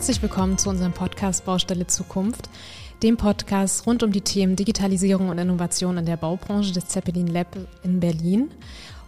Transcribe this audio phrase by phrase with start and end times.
[0.00, 2.48] Herzlich willkommen zu unserem Podcast Baustelle Zukunft,
[3.02, 7.54] dem Podcast rund um die Themen Digitalisierung und Innovation in der Baubranche des Zeppelin Lab
[7.82, 8.50] in Berlin.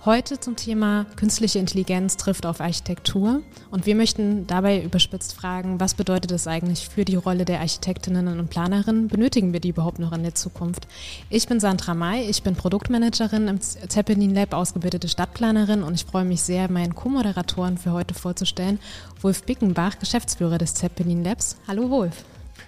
[0.04, 5.94] Heute zum Thema künstliche Intelligenz trifft auf Architektur und wir möchten dabei überspitzt fragen, was
[5.94, 9.06] bedeutet es eigentlich für die Rolle der Architektinnen und Planerinnen?
[9.06, 10.88] Benötigen wir die überhaupt noch in der Zukunft?
[11.30, 16.24] Ich bin Sandra May, ich bin Produktmanagerin im Zeppelin Lab, ausgebildete Stadtplanerin und ich freue
[16.24, 18.80] mich sehr, meinen Co-Moderatoren für heute vorzustellen,
[19.20, 21.58] Wolf Bickenbach, Geschäftsführer des Zeppelin Labs.
[21.68, 22.24] Hallo Wolf.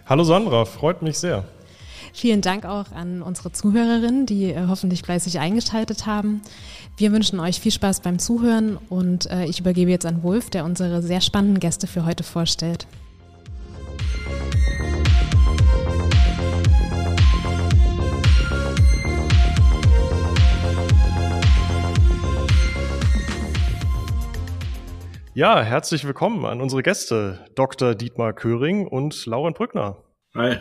[0.07, 1.43] Hallo Sandra, freut mich sehr.
[2.17, 6.43] Vielen Dank auch an unsere Zuhörerinnen, die äh, hoffentlich fleißig eingeschaltet haben.
[6.97, 10.65] Wir wünschen euch viel Spaß beim Zuhören und äh, ich übergebe jetzt an Wolf, der
[10.65, 12.87] unsere sehr spannenden Gäste für heute vorstellt.
[25.35, 27.97] Ja, herzlich willkommen an unsere Gäste, Dr.
[27.97, 29.97] Dietmar Köring und Lauren Brückner.
[30.37, 30.59] Hi.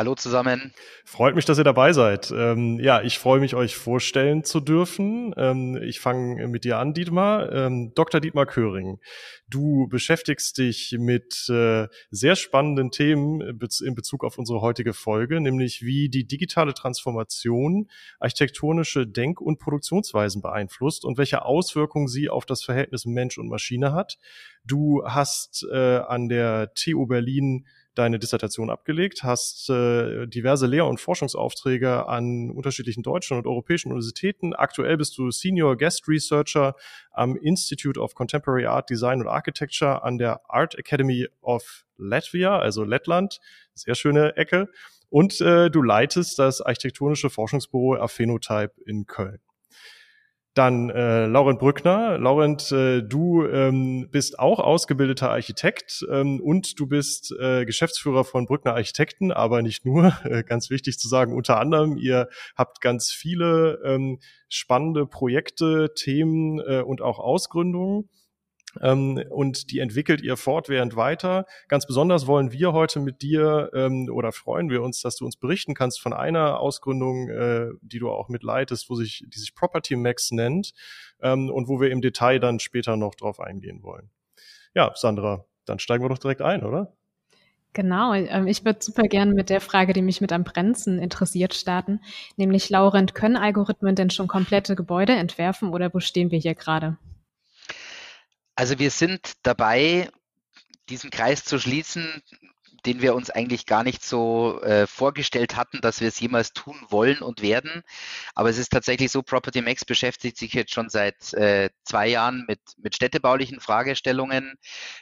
[0.00, 0.72] Hallo zusammen.
[1.04, 2.32] Freut mich, dass ihr dabei seid.
[2.34, 5.34] Ähm, ja, ich freue mich, euch vorstellen zu dürfen.
[5.36, 7.52] Ähm, ich fange mit dir an, Dietmar.
[7.52, 8.18] Ähm, Dr.
[8.18, 8.98] Dietmar Köring,
[9.46, 15.82] du beschäftigst dich mit äh, sehr spannenden Themen in Bezug auf unsere heutige Folge, nämlich
[15.82, 22.62] wie die digitale Transformation architektonische Denk- und Produktionsweisen beeinflusst und welche Auswirkungen sie auf das
[22.62, 24.16] Verhältnis Mensch und Maschine hat.
[24.64, 27.66] Du hast äh, an der TU Berlin
[28.00, 34.54] deine Dissertation abgelegt, hast äh, diverse Lehr- und Forschungsaufträge an unterschiedlichen deutschen und europäischen Universitäten.
[34.54, 36.74] Aktuell bist du Senior Guest Researcher
[37.12, 42.84] am Institute of Contemporary Art Design und Architecture an der Art Academy of Latvia, also
[42.84, 43.38] Lettland.
[43.74, 44.68] Sehr schöne Ecke.
[45.10, 49.40] Und äh, du leitest das architektonische Forschungsbüro Aphenotype in Köln.
[50.54, 52.18] Dann äh, Laurent Brückner.
[52.18, 58.46] Laurent, äh, du ähm, bist auch ausgebildeter Architekt ähm, und du bist äh, Geschäftsführer von
[58.46, 60.12] Brückner Architekten, aber nicht nur.
[60.30, 64.18] Äh, ganz wichtig zu sagen, unter anderem, ihr habt ganz viele ähm,
[64.48, 68.08] spannende Projekte, Themen äh, und auch Ausgründungen.
[68.80, 71.46] Ähm, und die entwickelt ihr fortwährend weiter.
[71.68, 75.36] Ganz besonders wollen wir heute mit dir ähm, oder freuen wir uns, dass du uns
[75.36, 79.96] berichten kannst von einer Ausgründung, äh, die du auch mitleitest, wo sich, die sich Property
[79.96, 80.72] Max nennt
[81.20, 84.10] ähm, und wo wir im Detail dann später noch drauf eingehen wollen.
[84.74, 86.92] Ja, Sandra, dann steigen wir doch direkt ein, oder?
[87.72, 92.00] Genau, ich würde super gerne mit der Frage, die mich mit am brennendsten interessiert, starten.
[92.36, 96.98] Nämlich, Laurent, können Algorithmen denn schon komplette Gebäude entwerfen oder wo stehen wir hier gerade?
[98.54, 100.10] Also wir sind dabei,
[100.88, 102.22] diesen Kreis zu schließen,
[102.86, 106.76] den wir uns eigentlich gar nicht so äh, vorgestellt hatten, dass wir es jemals tun
[106.88, 107.82] wollen und werden.
[108.34, 112.44] Aber es ist tatsächlich so, Property Max beschäftigt sich jetzt schon seit äh, zwei Jahren
[112.46, 114.54] mit, mit städtebaulichen Fragestellungen.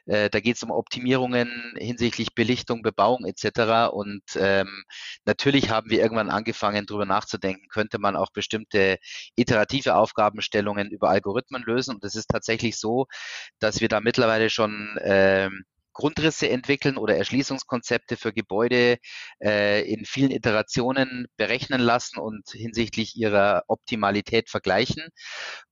[0.06, 3.92] Äh, da geht es um Optimierungen hinsichtlich Belichtung, Bebauung etc.
[3.92, 4.84] Und ähm,
[5.24, 8.98] natürlich haben wir irgendwann angefangen, darüber nachzudenken, könnte man auch bestimmte
[9.36, 11.94] iterative Aufgabenstellungen über Algorithmen lösen.
[11.94, 13.06] Und es ist tatsächlich so,
[13.58, 15.64] dass wir da mittlerweile schon ähm,
[15.98, 18.98] Grundrisse entwickeln oder Erschließungskonzepte für Gebäude
[19.42, 25.08] äh, in vielen Iterationen berechnen lassen und hinsichtlich ihrer Optimalität vergleichen.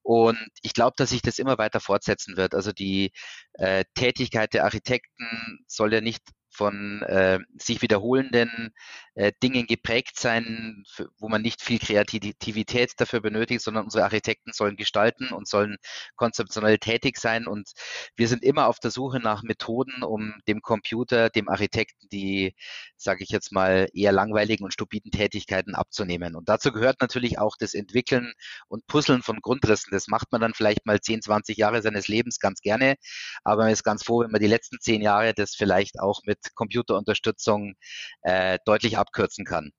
[0.03, 2.57] Und ich glaube, dass sich das immer weiter fortsetzen wird.
[2.57, 3.13] Also die
[3.53, 6.23] äh, Tätigkeit der Architekten soll ja nicht
[6.57, 8.73] von äh, sich wiederholenden
[9.15, 14.53] äh, Dingen geprägt sein, für, wo man nicht viel Kreativität dafür benötigt, sondern unsere Architekten
[14.53, 15.77] sollen gestalten und sollen
[16.17, 17.47] konzeptionell tätig sein.
[17.47, 17.73] Und
[18.17, 22.55] wir sind immer auf der Suche nach Methoden, um dem Computer, dem Architekten die,
[22.97, 26.37] sage ich jetzt mal, eher langweiligen und stupiden Tätigkeiten abzunehmen.
[26.37, 28.33] Und dazu gehört natürlich auch das Entwickeln
[28.69, 29.91] und Puzzeln von Grundrissen.
[29.93, 32.97] Das macht man dann vielleicht mal 10, 20 Jahre seines Lebens ganz gerne,
[33.45, 36.39] aber man ist ganz froh, wenn man die letzten zehn Jahre das vielleicht auch mit
[36.55, 37.75] Computerunterstützung
[38.23, 39.73] äh, deutlich abkürzen kann.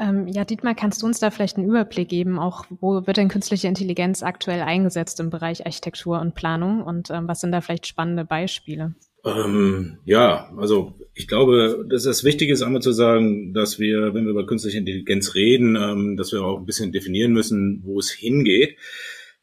[0.00, 3.28] Ähm, ja, Dietmar, kannst du uns da vielleicht einen Überblick geben, auch wo wird denn
[3.28, 7.86] künstliche Intelligenz aktuell eingesetzt im Bereich Architektur und Planung und ähm, was sind da vielleicht
[7.86, 8.94] spannende Beispiele?
[9.24, 14.24] Ähm, ja, also ich glaube, dass es wichtig ist, einmal zu sagen, dass wir, wenn
[14.24, 18.10] wir über künstliche Intelligenz reden, ähm, dass wir auch ein bisschen definieren müssen, wo es
[18.10, 18.76] hingeht.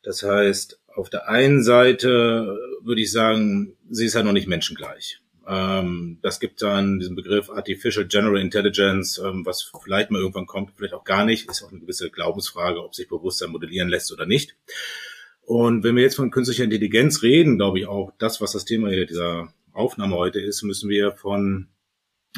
[0.04, 5.20] Das heißt, auf der einen Seite würde ich sagen, sie ist halt noch nicht menschengleich.
[5.48, 10.72] Ähm, das gibt dann diesen Begriff Artificial General Intelligence, ähm, was vielleicht mal irgendwann kommt,
[10.76, 11.50] vielleicht auch gar nicht.
[11.50, 14.56] Ist auch eine gewisse Glaubensfrage, ob sich Bewusstsein modellieren lässt oder nicht.
[15.42, 18.90] Und wenn wir jetzt von künstlicher Intelligenz reden, glaube ich auch, das, was das Thema
[18.92, 21.68] dieser Aufnahme heute ist, müssen wir von,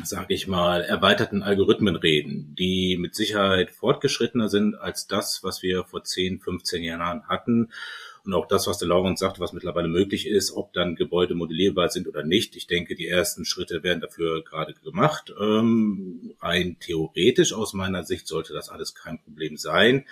[0.03, 5.83] sage ich mal, erweiterten Algorithmen reden, die mit Sicherheit fortgeschrittener sind als das, was wir
[5.83, 7.69] vor 10, 15 Jahren hatten
[8.25, 11.89] Und auch das, was der Laurent sagte, was mittlerweile möglich ist, ob dann Gebäude modellierbar
[11.89, 12.55] sind oder nicht.
[12.55, 15.33] Ich denke, die ersten Schritte werden dafür gerade gemacht.
[15.37, 20.05] Ähm, rein theoretisch aus meiner Sicht sollte das alles kein Problem sein.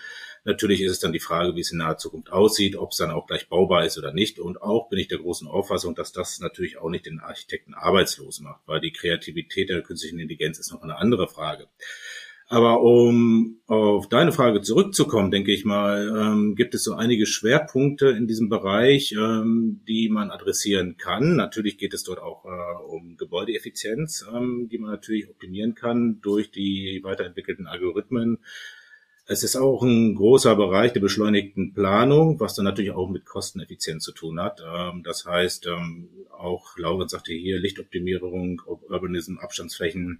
[0.43, 3.11] Natürlich ist es dann die Frage, wie es in naher Zukunft aussieht, ob es dann
[3.11, 4.39] auch gleich baubar ist oder nicht.
[4.39, 8.41] Und auch bin ich der großen Auffassung, dass das natürlich auch nicht den Architekten arbeitslos
[8.41, 11.67] macht, weil die Kreativität der künstlichen Intelligenz ist noch eine andere Frage.
[12.51, 18.09] Aber um auf deine Frage zurückzukommen, denke ich mal, ähm, gibt es so einige Schwerpunkte
[18.09, 21.37] in diesem Bereich, ähm, die man adressieren kann.
[21.37, 26.51] Natürlich geht es dort auch äh, um Gebäudeeffizienz, ähm, die man natürlich optimieren kann durch
[26.51, 28.39] die weiterentwickelten Algorithmen.
[29.27, 34.03] Es ist auch ein großer Bereich der beschleunigten Planung, was dann natürlich auch mit Kosteneffizienz
[34.03, 34.61] zu tun hat.
[34.61, 40.19] Ähm, das heißt, ähm, auch Laurent sagte hier Lichtoptimierung, Urbanism, Abstandsflächen,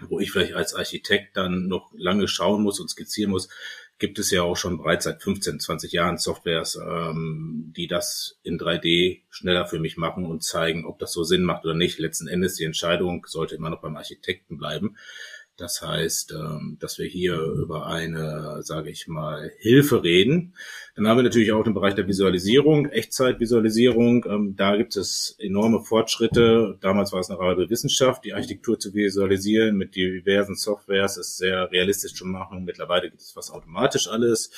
[0.00, 3.48] wo ich vielleicht als Architekt dann noch lange schauen muss und skizzieren muss,
[3.98, 8.58] gibt es ja auch schon bereits seit 15, 20 Jahren Softwares, ähm, die das in
[8.58, 12.00] 3D schneller für mich machen und zeigen, ob das so Sinn macht oder nicht.
[12.00, 14.96] Letzten Endes die Entscheidung sollte immer noch beim Architekten bleiben.
[15.62, 20.54] Das heißt, ähm, dass wir hier über eine, sage ich mal, Hilfe reden.
[20.96, 24.24] Dann haben wir natürlich auch den Bereich der Visualisierung, Echtzeitvisualisierung.
[24.28, 26.78] Ähm, da gibt es enorme Fortschritte.
[26.80, 31.70] Damals war es eine reine Wissenschaft, die Architektur zu visualisieren mit diversen Softwares, ist sehr
[31.70, 32.64] realistisch zu machen.
[32.64, 34.50] Mittlerweile gibt es fast automatisch alles.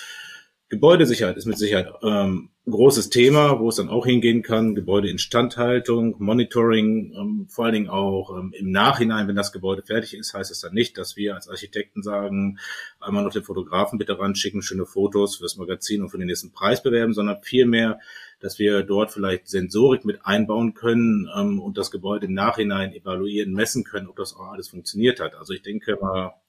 [0.74, 4.74] Gebäudesicherheit ist mit Sicherheit ähm, ein großes Thema, wo es dann auch hingehen kann.
[4.74, 10.34] Gebäudeinstandhaltung, Monitoring, ähm, vor allen Dingen auch ähm, im Nachhinein, wenn das Gebäude fertig ist,
[10.34, 12.58] heißt es dann nicht, dass wir als Architekten sagen,
[13.00, 16.52] einmal noch den Fotografen bitte ran, schicken schöne Fotos fürs Magazin und für den nächsten
[16.52, 18.00] Preis bewerben, sondern vielmehr
[18.44, 23.54] dass wir dort vielleicht Sensorik mit einbauen können ähm, und das Gebäude im Nachhinein evaluieren,
[23.54, 25.34] messen können, ob das auch alles funktioniert hat.
[25.34, 25.96] Also ich denke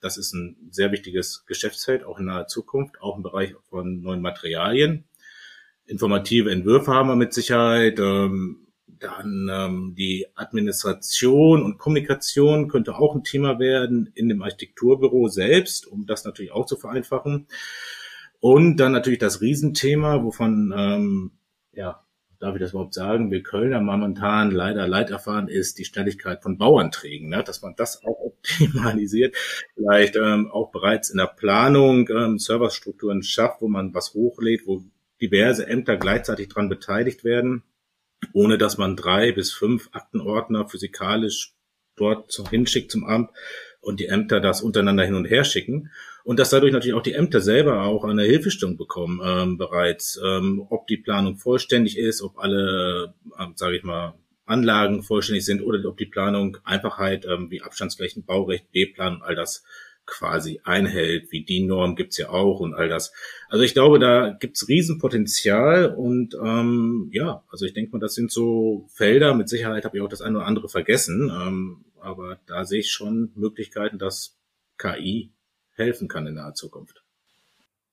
[0.02, 4.20] das ist ein sehr wichtiges Geschäftsfeld, auch in naher Zukunft, auch im Bereich von neuen
[4.20, 5.06] Materialien.
[5.86, 7.98] Informative Entwürfe haben wir mit Sicherheit.
[7.98, 8.68] Ähm,
[9.00, 15.88] dann ähm, die Administration und Kommunikation könnte auch ein Thema werden in dem Architekturbüro selbst,
[15.88, 17.48] um das natürlich auch zu vereinfachen.
[18.42, 21.32] Und dann natürlich das Riesenthema, wovon ähm,
[21.76, 22.06] ja,
[22.40, 26.58] darf ich das überhaupt sagen, wir Kölner momentan leider leid erfahren, ist die Schnelligkeit von
[26.58, 27.44] Bauanträgen, ne?
[27.44, 29.36] dass man das auch optimalisiert,
[29.76, 34.84] vielleicht ähm, auch bereits in der Planung ähm, Serverstrukturen schafft, wo man was hochlädt, wo
[35.22, 37.64] diverse Ämter gleichzeitig dran beteiligt werden,
[38.34, 41.54] ohne dass man drei bis fünf Aktenordner physikalisch
[41.96, 43.30] dort hinschickt zum Amt
[43.86, 45.92] und die Ämter das untereinander hin und her schicken
[46.24, 50.66] und dass dadurch natürlich auch die Ämter selber auch eine Hilfestellung bekommen ähm, bereits, ähm,
[50.70, 54.16] ob die Planung vollständig ist, ob alle, ähm, sage ich mal,
[54.48, 59.64] Anlagen vollständig sind oder ob die Planung Einfachheit ähm, wie Abstandsflächen, Baurecht, B-Plan, all das
[60.06, 63.12] quasi einhält, wie die Norm gibt's ja auch und all das.
[63.50, 68.32] Also ich glaube, da gibt's Riesenpotenzial und ähm, ja, also ich denke mal, das sind
[68.32, 72.66] so Felder, mit Sicherheit habe ich auch das eine oder andere vergessen, ähm, aber da
[72.66, 74.38] sehe ich schon Möglichkeiten, dass
[74.78, 75.34] KI
[75.72, 77.05] helfen kann in naher Zukunft.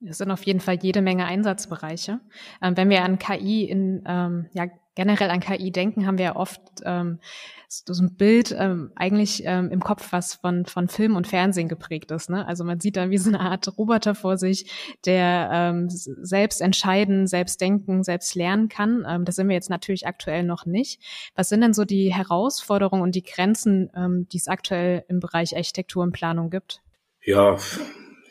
[0.08, 2.20] Es sind auf jeden Fall jede Menge Einsatzbereiche.
[2.60, 6.36] Ähm, wenn wir an KI in, ähm, ja, generell an KI denken, haben wir ja
[6.36, 7.18] oft ähm,
[7.68, 12.10] so ein Bild ähm, eigentlich ähm, im Kopf, was von, von Film und Fernsehen geprägt
[12.10, 12.28] ist.
[12.28, 12.46] Ne?
[12.46, 14.70] Also man sieht da wie so eine Art Roboter vor sich,
[15.06, 19.06] der ähm, selbst entscheiden, selbst denken, selbst lernen kann.
[19.08, 21.00] Ähm, das sind wir jetzt natürlich aktuell noch nicht.
[21.34, 25.56] Was sind denn so die Herausforderungen und die Grenzen, ähm, die es aktuell im Bereich
[25.56, 26.82] Architektur und Planung gibt?
[27.24, 27.56] Ja,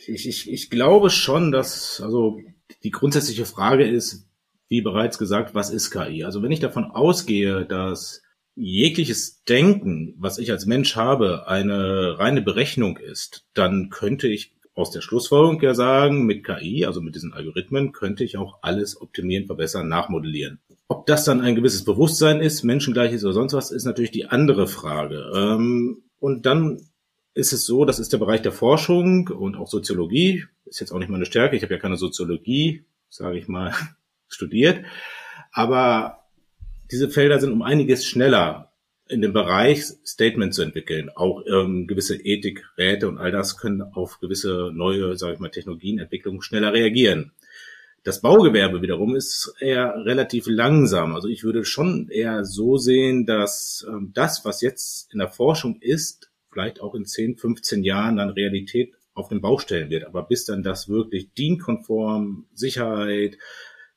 [0.08, 2.40] ich, ich, ich glaube schon, dass, also
[2.84, 4.28] die grundsätzliche Frage ist,
[4.68, 6.24] wie bereits gesagt, was ist KI?
[6.24, 8.22] Also wenn ich davon ausgehe, dass
[8.56, 14.92] jegliches Denken, was ich als Mensch habe, eine reine Berechnung ist, dann könnte ich aus
[14.92, 19.46] der Schlussfolgerung ja sagen, mit KI, also mit diesen Algorithmen, könnte ich auch alles optimieren,
[19.46, 20.60] verbessern, nachmodellieren.
[20.88, 24.28] Ob das dann ein gewisses Bewusstsein ist, menschengleich ist oder sonst was, ist natürlich die
[24.28, 25.32] andere Frage.
[25.36, 26.82] Ähm, und dann
[27.34, 30.46] ist es so, das ist der Bereich der Forschung und auch Soziologie.
[30.66, 31.56] Ist jetzt auch nicht meine Stärke.
[31.56, 33.74] Ich habe ja keine Soziologie, sage ich mal,
[34.28, 34.86] studiert.
[35.52, 36.26] Aber
[36.92, 38.72] diese Felder sind um einiges schneller
[39.08, 41.10] in dem Bereich Statement zu entwickeln.
[41.14, 46.42] Auch ähm, gewisse Ethikräte und all das können auf gewisse neue, sage ich mal, Technologienentwicklungen
[46.42, 47.34] schneller reagieren.
[48.04, 51.14] Das Baugewerbe wiederum ist eher relativ langsam.
[51.14, 55.78] Also ich würde schon eher so sehen, dass ähm, das, was jetzt in der Forschung
[55.82, 60.06] ist, vielleicht auch in 10, 15 Jahren dann Realität auf den Baustellen wird.
[60.06, 63.38] Aber bis dann das wirklich dienkonform, Sicherheit,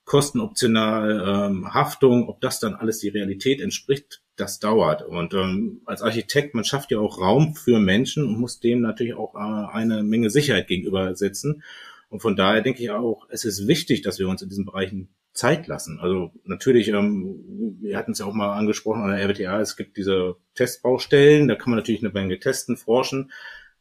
[0.04, 5.02] kostenoptional, ähm, Haftung, ob das dann alles die Realität entspricht, das dauert.
[5.02, 9.14] Und ähm, als Architekt, man schafft ja auch Raum für Menschen und muss dem natürlich
[9.14, 9.38] auch äh,
[9.72, 11.62] eine Menge Sicherheit gegenübersetzen.
[12.08, 15.08] Und von daher denke ich auch, es ist wichtig, dass wir uns in diesen Bereichen
[15.34, 15.98] Zeit lassen.
[16.00, 19.96] Also natürlich, ähm, wir hatten es ja auch mal angesprochen an der RWTA, es gibt
[19.96, 23.30] diese Testbaustellen, da kann man natürlich eine Menge testen, forschen.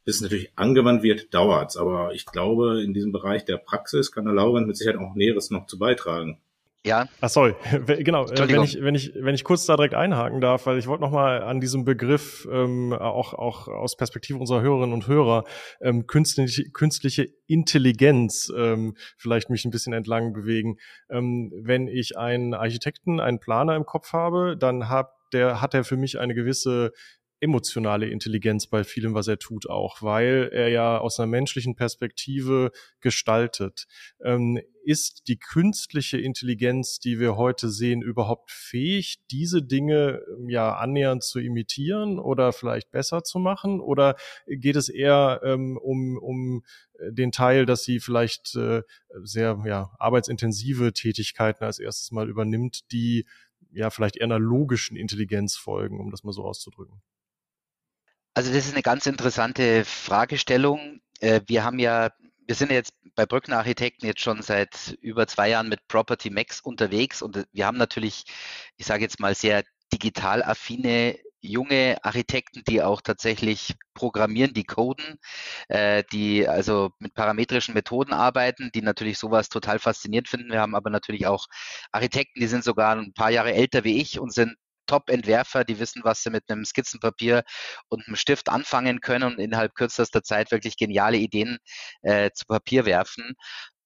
[0.05, 1.77] Bis es natürlich angewandt wird, dauert's.
[1.77, 5.49] Aber ich glaube, in diesem Bereich der Praxis kann der Laurent mit Sicherheit auch Näheres
[5.49, 6.41] noch zu beitragen.
[6.85, 7.07] Ja.
[7.21, 7.55] Ach sorry,
[8.03, 8.27] genau.
[8.27, 11.01] Äh, wenn ich, wenn ich, wenn ich kurz da direkt einhaken darf, weil ich wollte
[11.01, 15.45] nochmal an diesem Begriff ähm, auch, auch aus Perspektive unserer Hörerinnen und Hörer
[15.79, 20.77] ähm, künstliche, künstliche Intelligenz ähm, vielleicht mich ein bisschen entlang bewegen.
[21.09, 25.83] Ähm, wenn ich einen Architekten, einen Planer im Kopf habe, dann hat der hat er
[25.83, 26.91] für mich eine gewisse
[27.43, 32.71] emotionale Intelligenz bei vielem, was er tut, auch, weil er ja aus einer menschlichen Perspektive
[33.01, 33.85] gestaltet.
[34.23, 40.75] Ähm, ist die künstliche Intelligenz, die wir heute sehen, überhaupt fähig, diese Dinge ähm, ja
[40.75, 43.81] annähernd zu imitieren oder vielleicht besser zu machen?
[43.81, 44.15] Oder
[44.47, 46.63] geht es eher ähm, um, um
[46.99, 48.83] den Teil, dass sie vielleicht äh,
[49.21, 53.25] sehr ja, arbeitsintensive Tätigkeiten als erstes mal übernimmt, die
[53.73, 57.01] ja vielleicht eher einer logischen Intelligenz folgen, um das mal so auszudrücken?
[58.33, 61.01] Also das ist eine ganz interessante Fragestellung.
[61.19, 62.11] Äh, wir haben ja,
[62.47, 66.59] wir sind jetzt bei Brückner Architekten jetzt schon seit über zwei Jahren mit Property Max
[66.61, 68.23] unterwegs und wir haben natürlich,
[68.77, 69.63] ich sage jetzt mal, sehr
[69.93, 75.19] digital affine junge Architekten, die auch tatsächlich programmieren, die coden,
[75.67, 80.51] äh, die also mit parametrischen Methoden arbeiten, die natürlich sowas total faszinierend finden.
[80.51, 81.47] Wir haben aber natürlich auch
[81.91, 84.55] Architekten, die sind sogar ein paar Jahre älter wie ich und sind
[84.87, 87.43] Top-Entwerfer, die wissen, was sie mit einem Skizzenpapier
[87.89, 91.57] und einem Stift anfangen können und innerhalb kürzester Zeit wirklich geniale Ideen
[92.01, 93.35] äh, zu Papier werfen.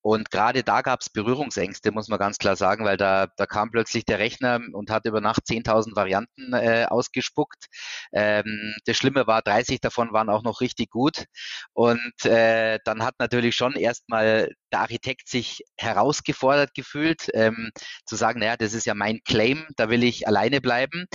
[0.07, 3.71] Und gerade da gab es Berührungsängste, muss man ganz klar sagen, weil da, da kam
[3.71, 7.65] plötzlich der Rechner und hat über Nacht 10.000 Varianten äh, ausgespuckt.
[8.13, 11.25] Ähm, das Schlimme war, 30 davon waren auch noch richtig gut.
[11.73, 17.71] Und äh, dann hat natürlich schon erstmal der Architekt sich herausgefordert gefühlt, ähm,
[18.05, 21.07] zu sagen, naja, das ist ja mein Claim, da will ich alleine bleiben.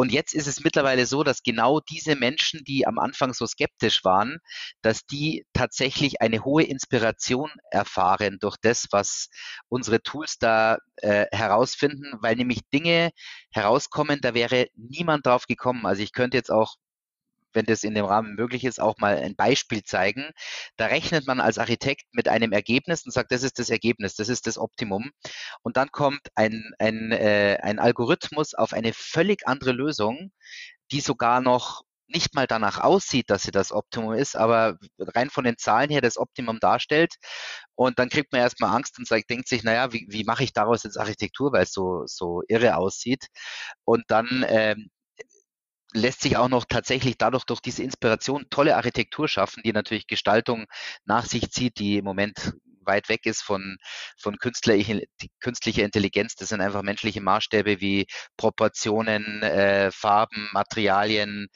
[0.00, 4.02] Und jetzt ist es mittlerweile so, dass genau diese Menschen, die am Anfang so skeptisch
[4.02, 4.38] waren,
[4.80, 9.28] dass die tatsächlich eine hohe Inspiration erfahren durch das, was
[9.68, 13.10] unsere Tools da äh, herausfinden, weil nämlich Dinge
[13.52, 15.84] herauskommen, da wäre niemand drauf gekommen.
[15.84, 16.76] Also ich könnte jetzt auch
[17.52, 20.30] wenn das in dem Rahmen möglich ist, auch mal ein Beispiel zeigen.
[20.76, 24.28] Da rechnet man als Architekt mit einem Ergebnis und sagt, das ist das Ergebnis, das
[24.28, 25.10] ist das Optimum.
[25.62, 30.32] Und dann kommt ein, ein, äh, ein Algorithmus auf eine völlig andere Lösung,
[30.92, 35.44] die sogar noch nicht mal danach aussieht, dass sie das Optimum ist, aber rein von
[35.44, 37.14] den Zahlen her das Optimum darstellt.
[37.74, 40.52] Und dann kriegt man erstmal Angst und sagt, denkt sich, naja, wie, wie mache ich
[40.52, 43.26] daraus jetzt Architektur, weil es so, so irre aussieht.
[43.84, 44.90] Und dann ähm,
[45.92, 50.66] lässt sich auch noch tatsächlich dadurch durch diese Inspiration tolle Architektur schaffen, die natürlich Gestaltung
[51.04, 52.54] nach sich zieht, die im Moment
[52.84, 53.76] weit weg ist von,
[54.18, 55.00] von künstlicher,
[55.40, 56.34] künstlicher Intelligenz.
[56.34, 58.06] Das sind einfach menschliche Maßstäbe wie
[58.36, 61.48] Proportionen, äh, Farben, Materialien.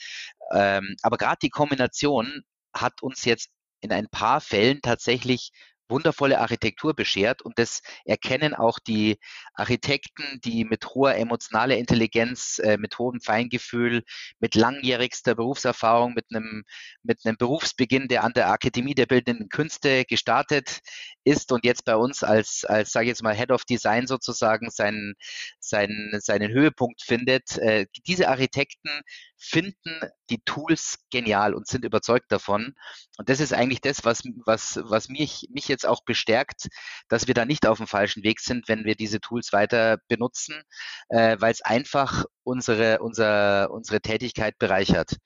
[0.53, 2.43] Ähm, aber gerade die Kombination
[2.75, 3.49] hat uns jetzt
[3.81, 5.51] in ein paar Fällen tatsächlich
[5.89, 9.19] wundervolle Architektur beschert und das erkennen auch die
[9.55, 14.03] Architekten, die mit hoher emotionaler Intelligenz, äh, mit hohem Feingefühl,
[14.39, 16.65] mit langjährigster Berufserfahrung, mit einem,
[17.03, 20.81] mit einem Berufsbeginn, der an der Akademie der Bildenden Künste gestartet
[21.25, 24.71] ist und jetzt bei uns als, als sage ich jetzt mal, Head of Design sozusagen
[24.71, 25.15] seinen,
[25.59, 27.59] seinen, seinen Höhepunkt findet.
[27.59, 28.91] Äh, diese Architekten
[29.37, 30.01] finden
[30.31, 32.75] die Tools genial und sind überzeugt davon.
[33.19, 36.69] Und das ist eigentlich das, was, was, was mich, mich jetzt auch bestärkt,
[37.09, 40.63] dass wir da nicht auf dem falschen Weg sind, wenn wir diese Tools weiter benutzen,
[41.09, 45.17] äh, weil es einfach unsere, unsere, unsere Tätigkeit bereichert.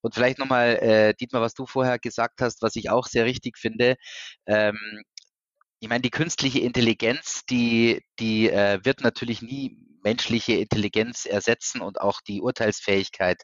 [0.00, 3.58] Und vielleicht nochmal, äh, Dietmar, was du vorher gesagt hast, was ich auch sehr richtig
[3.58, 3.96] finde,
[4.46, 4.78] ähm,
[5.80, 12.00] ich meine, die künstliche Intelligenz, die, die äh, wird natürlich nie menschliche Intelligenz ersetzen und
[12.00, 13.42] auch die Urteilsfähigkeit.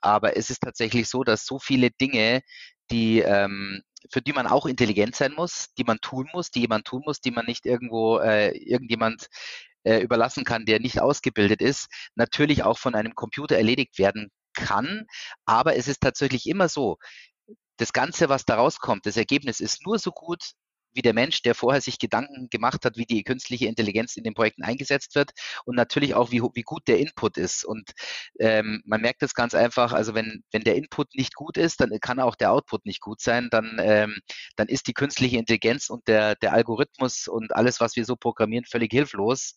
[0.00, 2.42] Aber es ist tatsächlich so, dass so viele Dinge,
[2.90, 6.86] die, ähm, für die man auch intelligent sein muss, die man tun muss, die jemand
[6.86, 9.28] tun muss, die man nicht irgendwo äh, irgendjemand
[9.84, 15.06] äh, überlassen kann, der nicht ausgebildet ist, natürlich auch von einem Computer erledigt werden kann.
[15.44, 16.98] Aber es ist tatsächlich immer so,
[17.78, 20.52] das Ganze, was da rauskommt, das Ergebnis ist nur so gut,
[20.92, 24.34] wie der Mensch, der vorher sich Gedanken gemacht hat, wie die künstliche Intelligenz in den
[24.34, 25.32] Projekten eingesetzt wird
[25.64, 27.64] und natürlich auch, wie, wie gut der Input ist.
[27.64, 27.92] Und
[28.38, 31.90] ähm, man merkt das ganz einfach, also wenn, wenn der Input nicht gut ist, dann
[32.00, 34.16] kann auch der Output nicht gut sein, dann, ähm,
[34.56, 38.64] dann ist die künstliche Intelligenz und der, der Algorithmus und alles, was wir so programmieren,
[38.64, 39.54] völlig hilflos.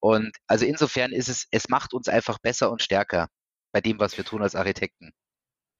[0.00, 3.28] Und also insofern ist es, es macht uns einfach besser und stärker
[3.72, 5.12] bei dem, was wir tun als Architekten.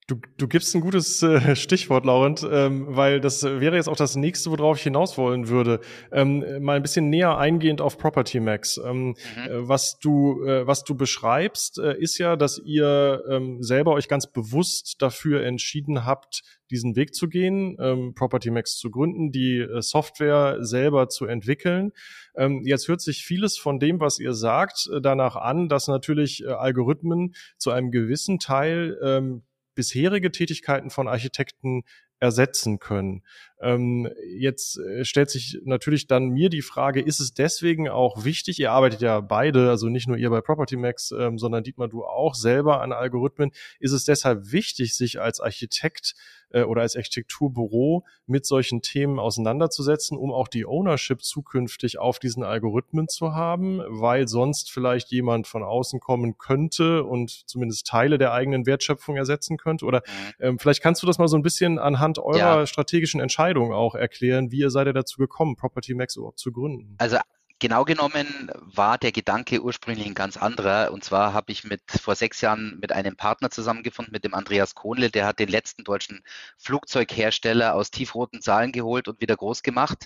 [0.09, 4.15] Du, du gibst ein gutes äh, Stichwort, Laurent, ähm, weil das wäre jetzt auch das
[4.15, 5.81] nächste, worauf ich hinaus wollen würde.
[6.11, 8.81] Ähm, mal ein bisschen näher eingehend auf Property Max.
[8.83, 9.13] Ähm, mhm.
[9.37, 14.07] äh, was du, äh, was du beschreibst, äh, ist ja, dass ihr ähm, selber euch
[14.07, 19.59] ganz bewusst dafür entschieden habt, diesen Weg zu gehen, ähm, Property Max zu gründen, die
[19.59, 21.91] äh, Software selber zu entwickeln.
[22.35, 26.43] Ähm, jetzt hört sich vieles von dem, was ihr sagt, äh, danach an, dass natürlich
[26.43, 29.43] äh, Algorithmen zu einem gewissen Teil ähm,
[29.79, 31.83] bisherige Tätigkeiten von Architekten
[32.19, 33.23] ersetzen können.
[33.61, 38.59] Ähm, jetzt äh, stellt sich natürlich dann mir die Frage, ist es deswegen auch wichtig,
[38.59, 42.05] ihr arbeitet ja beide, also nicht nur ihr bei Property Max, ähm, sondern Dietmar, du
[42.05, 46.15] auch selber an Algorithmen, ist es deshalb wichtig, sich als Architekt
[46.51, 52.43] äh, oder als Architekturbüro mit solchen Themen auseinanderzusetzen, um auch die Ownership zukünftig auf diesen
[52.43, 58.33] Algorithmen zu haben, weil sonst vielleicht jemand von außen kommen könnte und zumindest Teile der
[58.33, 59.85] eigenen Wertschöpfung ersetzen könnte?
[59.85, 60.33] Oder mhm.
[60.39, 62.65] ähm, vielleicht kannst du das mal so ein bisschen anhand eurer ja.
[62.65, 66.95] strategischen Entscheidung auch erklären, wie ihr seid ihr dazu gekommen, Property Max überhaupt zu gründen?
[66.99, 67.17] Also
[67.61, 70.93] Genau genommen war der Gedanke ursprünglich ein ganz anderer.
[70.93, 74.75] Und zwar habe ich mit vor sechs Jahren mit einem Partner zusammengefunden, mit dem Andreas
[74.75, 75.09] Kohnle.
[75.09, 76.21] Der hat den letzten deutschen
[76.57, 80.05] Flugzeughersteller aus tiefroten Zahlen geholt und wieder groß gemacht.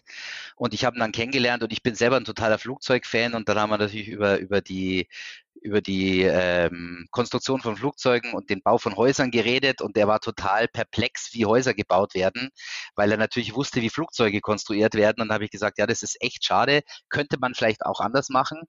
[0.55, 3.35] Und ich habe ihn dann kennengelernt und ich bin selber ein totaler Flugzeugfan.
[3.35, 5.07] Und dann haben wir natürlich über, über die
[5.63, 10.19] über die ähm, Konstruktion von Flugzeugen und den Bau von Häusern geredet und er war
[10.19, 12.49] total perplex, wie Häuser gebaut werden,
[12.95, 15.21] weil er natürlich wusste, wie Flugzeuge konstruiert werden.
[15.21, 18.29] Und dann habe ich gesagt, ja, das ist echt schade, könnte man vielleicht auch anders
[18.29, 18.61] machen.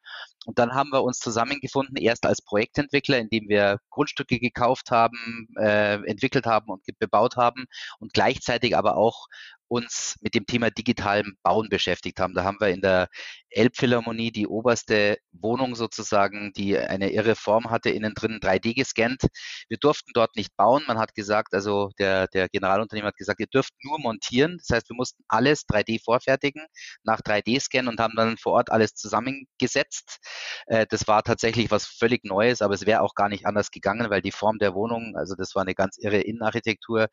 [0.46, 5.94] Und dann haben wir uns zusammengefunden, erst als Projektentwickler, indem wir Grundstücke gekauft haben, äh,
[6.06, 7.64] entwickelt haben und bebaut haben
[7.98, 9.26] und gleichzeitig aber auch
[9.68, 12.34] uns mit dem Thema digitalem Bauen beschäftigt haben.
[12.34, 13.08] Da haben wir in der
[13.54, 19.22] Elbphilharmonie die oberste Wohnung sozusagen, die eine irre Form hatte, innen drin 3D gescannt.
[19.68, 20.82] Wir durften dort nicht bauen.
[20.86, 24.58] Man hat gesagt, also der, der Generalunternehmer hat gesagt, ihr dürft nur montieren.
[24.58, 26.66] Das heißt, wir mussten alles 3D vorfertigen,
[27.02, 30.18] nach 3D-Scan und haben dann vor Ort alles zusammengesetzt.
[30.66, 34.10] Äh, das war tatsächlich was völlig Neues, aber es wäre auch gar nicht anders gegangen,
[34.10, 37.08] weil die Form der Wohnung, also das war eine ganz irre Innenarchitektur,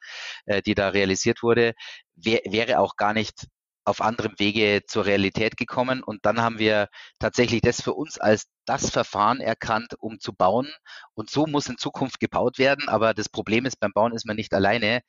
[0.46, 1.74] äh, die da realisiert wurde,
[2.16, 3.48] wäre auch gar nicht
[3.86, 6.04] auf anderem Wege zur Realität gekommen.
[6.04, 6.88] Und dann haben wir
[7.20, 10.72] tatsächlich das für uns als das Verfahren erkannt, um zu bauen.
[11.14, 12.88] Und so muss in Zukunft gebaut werden.
[12.88, 15.02] Aber das Problem ist, beim Bauen ist man nicht alleine.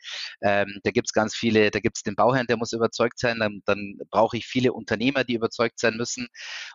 [0.43, 3.39] Ähm, da gibt es ganz viele, da gibt es den Bauherrn, der muss überzeugt sein.
[3.39, 6.29] Dann, dann brauche ich viele Unternehmer, die überzeugt sein müssen.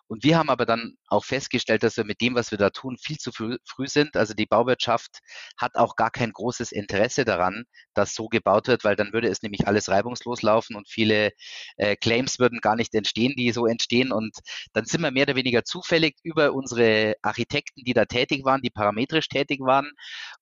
[0.06, 2.96] Und wir haben aber dann auch festgestellt, dass wir mit dem, was wir da tun,
[2.98, 4.16] viel zu früh, früh sind.
[4.16, 5.18] Also die Bauwirtschaft
[5.58, 7.64] hat auch gar kein großes Interesse daran,
[7.94, 11.32] dass so gebaut wird, weil dann würde es nämlich alles reibungslos laufen und viele
[11.76, 14.12] äh, Claims würden gar nicht entstehen, die so entstehen.
[14.12, 14.38] Und
[14.72, 18.62] dann sind wir mehr oder weniger zufällig über unsere unsere Architekten, die da tätig waren,
[18.62, 19.90] die parametrisch tätig waren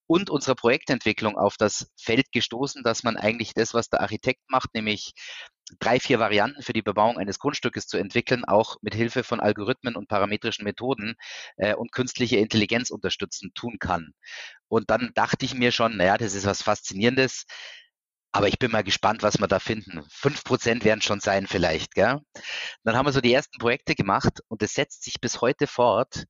[0.07, 4.75] und unsere Projektentwicklung auf das Feld gestoßen, dass man eigentlich das, was der Architekt macht,
[4.75, 5.13] nämlich
[5.81, 9.97] drei, vier Varianten für die Bebauung eines Grundstückes zu entwickeln, auch mit Hilfe von Algorithmen
[9.97, 11.15] und parametrischen Methoden
[11.57, 14.13] äh, und künstliche Intelligenz unterstützen tun kann.
[14.69, 17.47] Und dann dachte ich mir schon, naja, das ist was Faszinierendes.
[18.37, 20.03] Aber ich bin mal gespannt, was wir da finden.
[20.11, 21.95] Fünf Prozent werden schon sein vielleicht.
[21.95, 22.21] Gell?
[22.85, 26.25] Dann haben wir so die ersten Projekte gemacht und es setzt sich bis heute fort.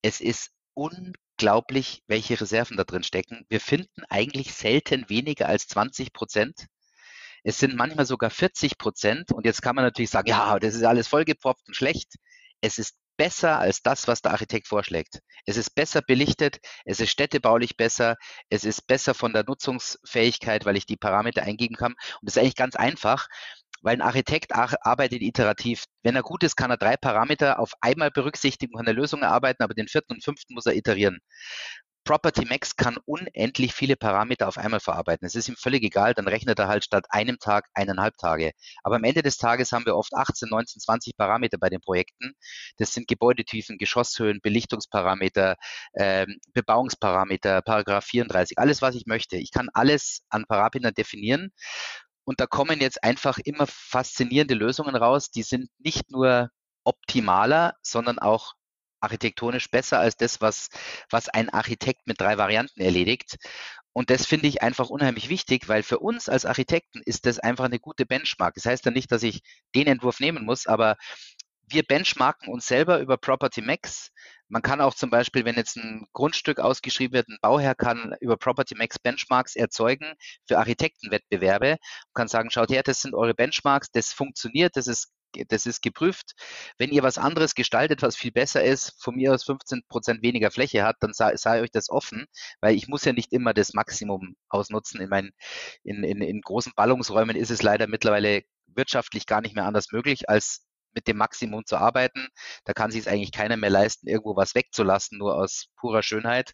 [0.00, 3.44] Es ist unglaublich, welche Reserven da drin stecken.
[3.50, 6.66] Wir finden eigentlich selten weniger als 20 Prozent.
[7.44, 9.30] Es sind manchmal sogar 40 Prozent.
[9.30, 12.14] Und jetzt kann man natürlich sagen, ja, das ist alles vollgepfropft und schlecht.
[12.62, 15.20] Es ist besser als das, was der Architekt vorschlägt.
[15.44, 18.16] Es ist besser belichtet, es ist städtebaulich besser,
[18.48, 21.92] es ist besser von der Nutzungsfähigkeit, weil ich die Parameter eingeben kann.
[21.92, 23.28] Und das ist eigentlich ganz einfach,
[23.82, 25.84] weil ein Architekt arbeitet iterativ.
[26.02, 29.62] Wenn er gut ist, kann er drei Parameter auf einmal berücksichtigen und eine Lösung erarbeiten,
[29.62, 31.18] aber den vierten und fünften muss er iterieren.
[32.10, 35.24] Property Max kann unendlich viele Parameter auf einmal verarbeiten.
[35.24, 38.50] Es ist ihm völlig egal, dann rechnet er halt statt einem Tag eineinhalb Tage.
[38.82, 42.32] Aber am Ende des Tages haben wir oft 18, 19, 20 Parameter bei den Projekten.
[42.78, 45.54] Das sind Gebäudetiefen, Geschosshöhen, Belichtungsparameter,
[45.92, 49.36] äh, Bebauungsparameter, Paragraph 34, alles, was ich möchte.
[49.36, 51.52] Ich kann alles an Parametern definieren.
[52.24, 55.30] Und da kommen jetzt einfach immer faszinierende Lösungen raus.
[55.30, 56.50] Die sind nicht nur
[56.82, 58.54] optimaler, sondern auch
[59.00, 60.68] architektonisch besser als das, was,
[61.10, 63.36] was ein Architekt mit drei Varianten erledigt.
[63.92, 67.64] Und das finde ich einfach unheimlich wichtig, weil für uns als Architekten ist das einfach
[67.64, 68.54] eine gute Benchmark.
[68.54, 69.40] Das heißt ja nicht, dass ich
[69.74, 70.96] den Entwurf nehmen muss, aber
[71.66, 74.10] wir benchmarken uns selber über Property Max.
[74.48, 78.36] Man kann auch zum Beispiel, wenn jetzt ein Grundstück ausgeschrieben wird, ein Bauherr kann über
[78.36, 80.14] Property Max Benchmarks erzeugen
[80.46, 85.12] für Architektenwettbewerbe und kann sagen, schaut her, das sind eure Benchmarks, das funktioniert, das ist
[85.48, 86.32] das ist geprüft.
[86.78, 90.50] Wenn ihr was anderes gestaltet, was viel besser ist, von mir aus 15 Prozent weniger
[90.50, 92.26] Fläche hat, dann sei, sei euch das offen,
[92.60, 95.00] weil ich muss ja nicht immer das Maximum ausnutzen.
[95.00, 95.30] In meinen,
[95.84, 100.28] in, in, in großen Ballungsräumen ist es leider mittlerweile wirtschaftlich gar nicht mehr anders möglich,
[100.28, 102.28] als mit dem Maximum zu arbeiten.
[102.64, 106.52] Da kann sich es eigentlich keiner mehr leisten, irgendwo was wegzulassen, nur aus purer Schönheit.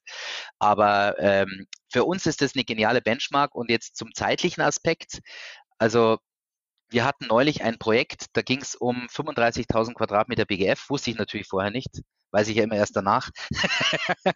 [0.59, 3.55] Aber ähm, für uns ist das eine geniale Benchmark.
[3.55, 5.21] Und jetzt zum zeitlichen Aspekt.
[5.79, 6.19] Also
[6.89, 11.49] wir hatten neulich ein Projekt, da ging es um 35.000 Quadratmeter BGF, wusste ich natürlich
[11.49, 13.31] vorher nicht weiß ich ja immer erst danach.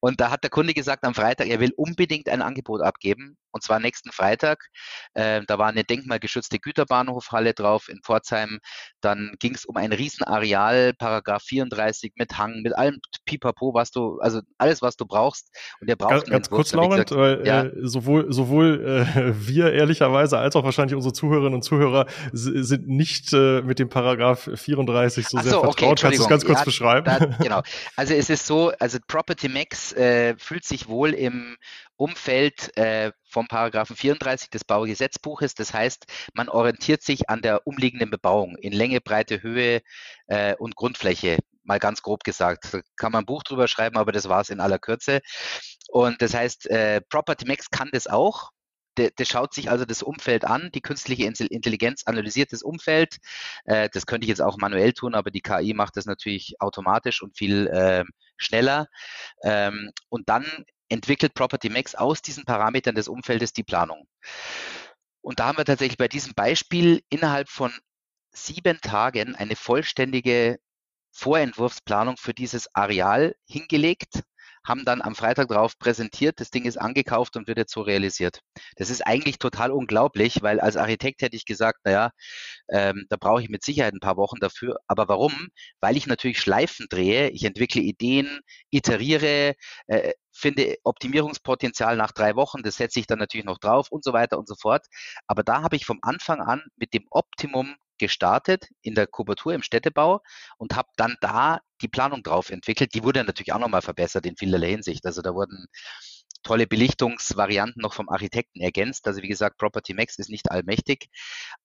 [0.00, 3.36] und da hat der Kunde gesagt am Freitag, er will unbedingt ein Angebot abgeben.
[3.52, 4.68] Und zwar nächsten Freitag.
[5.14, 8.60] Äh, da war eine denkmalgeschützte Güterbahnhofhalle drauf in Pforzheim.
[9.00, 14.18] Dann ging es um ein Riesenareal, Paragraph 34 mit Hang, mit allem Pipapo, was du,
[14.20, 15.48] also alles, was du brauchst.
[15.80, 17.64] Und der braucht ganz, ganz kurz, Laurent, weil ja.
[17.64, 23.32] äh, sowohl, sowohl äh, wir ehrlicherweise als auch wahrscheinlich unsere Zuhörerinnen und Zuhörer sind nicht
[23.32, 25.70] äh, mit dem Paragraph 34 so, so sehr vertraut.
[25.70, 27.04] Okay, Kannst du es ganz kurz ja, beschreiben?
[27.04, 27.62] Da, genau.
[27.96, 31.56] Also es ist so, also Property Max äh, fühlt sich wohl im
[31.96, 35.54] Umfeld äh, vom Paragraphen 34 des Baugesetzbuches.
[35.54, 39.82] Das heißt, man orientiert sich an der umliegenden Bebauung in Länge, Breite, Höhe
[40.28, 41.38] äh, und Grundfläche.
[41.62, 42.72] Mal ganz grob gesagt.
[42.72, 45.20] Da kann man ein Buch drüber schreiben, aber das war es in aller Kürze.
[45.88, 48.50] Und das heißt, äh, Property Max kann das auch
[49.00, 53.16] der, der schaut sich also das Umfeld an, die künstliche Intelligenz analysiert das Umfeld.
[53.64, 57.22] Äh, das könnte ich jetzt auch manuell tun, aber die KI macht das natürlich automatisch
[57.22, 58.04] und viel äh,
[58.36, 58.88] schneller.
[59.42, 60.44] Ähm, und dann
[60.90, 64.06] entwickelt Property Max aus diesen Parametern des Umfeldes die Planung.
[65.22, 67.72] Und da haben wir tatsächlich bei diesem Beispiel innerhalb von
[68.32, 70.58] sieben Tagen eine vollständige
[71.12, 74.22] Vorentwurfsplanung für dieses Areal hingelegt
[74.64, 78.40] haben dann am Freitag darauf präsentiert, das Ding ist angekauft und wird jetzt so realisiert.
[78.76, 82.10] Das ist eigentlich total unglaublich, weil als Architekt hätte ich gesagt, naja,
[82.68, 84.76] ähm, da brauche ich mit Sicherheit ein paar Wochen dafür.
[84.86, 85.48] Aber warum?
[85.80, 89.54] Weil ich natürlich Schleifen drehe, ich entwickle Ideen, iteriere,
[89.86, 94.12] äh, finde Optimierungspotenzial nach drei Wochen, das setze ich dann natürlich noch drauf und so
[94.12, 94.86] weiter und so fort.
[95.26, 99.62] Aber da habe ich vom Anfang an mit dem Optimum gestartet in der Kubatur im
[99.62, 100.20] Städtebau
[100.58, 102.94] und habe dann da die Planung drauf entwickelt.
[102.94, 105.06] Die wurde natürlich auch nochmal verbessert in vielerlei Hinsicht.
[105.06, 105.66] Also da wurden
[106.42, 109.06] tolle Belichtungsvarianten noch vom Architekten ergänzt.
[109.06, 111.08] Also wie gesagt, Property Max ist nicht allmächtig,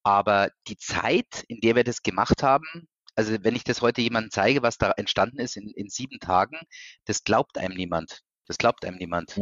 [0.04, 4.32] aber die Zeit, in der wir das gemacht haben, also wenn ich das heute jemandem
[4.32, 6.60] zeige, was da entstanden ist in, in sieben Tagen,
[7.06, 8.22] das glaubt einem niemand.
[8.48, 9.40] Das glaubt einem niemand.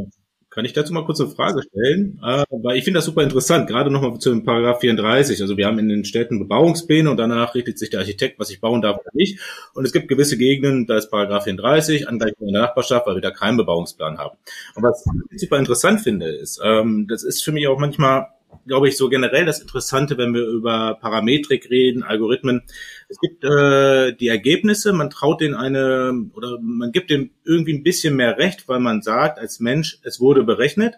[0.53, 2.21] Kann ich dazu mal kurz eine Frage stellen?
[2.23, 5.41] Äh, weil ich finde das super interessant, gerade nochmal zu dem Paragraph 34.
[5.41, 8.61] Also wir haben in den Städten Bebauungspläne und danach richtet sich der Architekt, was ich
[8.61, 9.39] bauen darf oder nicht.
[9.73, 13.21] Und es gibt gewisse Gegenden, da ist Paragraph 34, Angleichung in der Nachbarschaft, weil wir
[13.21, 14.37] da keinen Bebauungsplan haben.
[14.75, 18.27] Und was ich super interessant finde, ist, ähm, das ist für mich auch manchmal
[18.65, 22.63] glaube ich, so generell das Interessante, wenn wir über Parametrik reden, Algorithmen.
[23.09, 27.83] Es gibt äh, die Ergebnisse, man traut denen eine oder man gibt dem irgendwie ein
[27.83, 30.95] bisschen mehr Recht, weil man sagt als Mensch, es wurde berechnet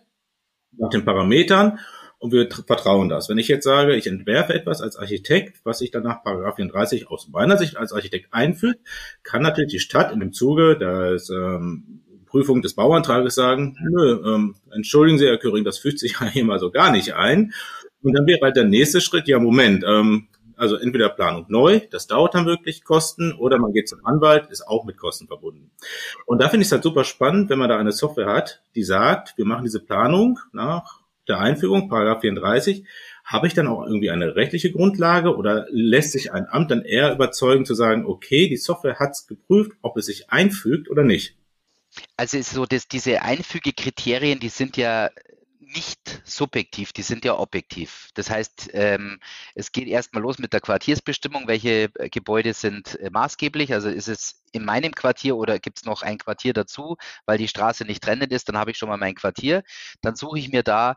[0.78, 1.80] nach den Parametern
[2.20, 3.30] und wir vertrauen das.
[3.30, 7.10] Wenn ich jetzt sage, ich entwerfe etwas als Architekt, was sich dann nach Paragraph 34
[7.10, 8.80] aus meiner Sicht als Architekt einführt,
[9.24, 12.02] kann natürlich die Stadt in dem Zuge des ähm,
[12.36, 16.60] Prüfung des Bauantrages sagen, nö, ähm, entschuldigen Sie, Herr Köring, das fügt sich hier mal
[16.60, 17.54] so gar nicht ein.
[18.04, 22.08] Und dann wäre halt der nächste Schritt, ja, Moment, ähm, also entweder Planung neu, das
[22.08, 25.72] dauert dann wirklich Kosten, oder man geht zum Anwalt, ist auch mit Kosten verbunden.
[26.26, 28.84] Und da finde ich es halt super spannend, wenn man da eine Software hat, die
[28.84, 32.84] sagt, wir machen diese Planung nach der Einführung, Paragraph 34,
[33.24, 37.14] habe ich dann auch irgendwie eine rechtliche Grundlage oder lässt sich ein Amt dann eher
[37.14, 41.38] überzeugen zu sagen, okay, die Software hat es geprüft, ob es sich einfügt oder nicht?
[42.18, 45.10] Also ist so, dass diese Einfügekriterien, die sind ja
[45.76, 48.10] nicht subjektiv, die sind ja objektiv.
[48.14, 49.20] Das heißt, ähm,
[49.56, 53.74] es geht erstmal los mit der Quartiersbestimmung, welche äh, Gebäude sind äh, maßgeblich.
[53.74, 57.48] Also ist es in meinem Quartier oder gibt es noch ein Quartier dazu, weil die
[57.48, 59.64] Straße nicht trennend ist, dann habe ich schon mal mein Quartier.
[60.02, 60.96] Dann suche ich mir da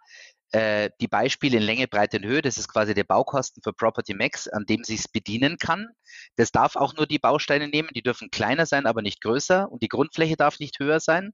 [0.53, 4.15] äh, die Beispiele in Länge, Breite und Höhe, das ist quasi der Baukosten für Property
[4.15, 5.89] Max, an dem sich es bedienen kann.
[6.37, 9.83] Das darf auch nur die Bausteine nehmen, die dürfen kleiner sein, aber nicht größer und
[9.83, 11.33] die Grundfläche darf nicht höher sein.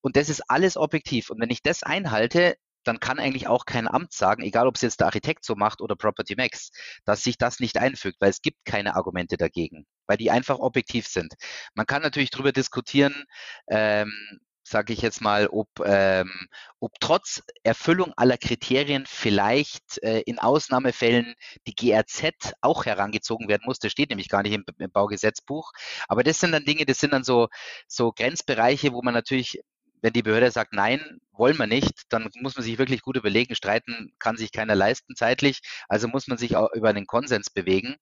[0.00, 1.30] Und das ist alles objektiv.
[1.30, 4.82] Und wenn ich das einhalte, dann kann eigentlich auch kein Amt sagen, egal ob es
[4.82, 6.70] jetzt der Architekt so macht oder Property Max,
[7.04, 11.06] dass sich das nicht einfügt, weil es gibt keine Argumente dagegen, weil die einfach objektiv
[11.06, 11.34] sind.
[11.74, 13.24] Man kann natürlich darüber diskutieren,
[13.68, 16.30] ähm, sage ich jetzt mal, ob, ähm,
[16.78, 21.34] ob trotz Erfüllung aller Kriterien vielleicht äh, in Ausnahmefällen
[21.66, 23.78] die GRZ auch herangezogen werden muss.
[23.78, 25.72] Das steht nämlich gar nicht im, im Baugesetzbuch.
[26.08, 27.48] Aber das sind dann Dinge, das sind dann so,
[27.88, 29.60] so Grenzbereiche, wo man natürlich
[30.02, 33.54] wenn die Behörde sagt, nein, wollen wir nicht, dann muss man sich wirklich gut überlegen,
[33.54, 37.96] streiten kann sich keiner leisten zeitlich, also muss man sich auch über einen Konsens bewegen.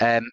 [0.00, 0.30] Ähm,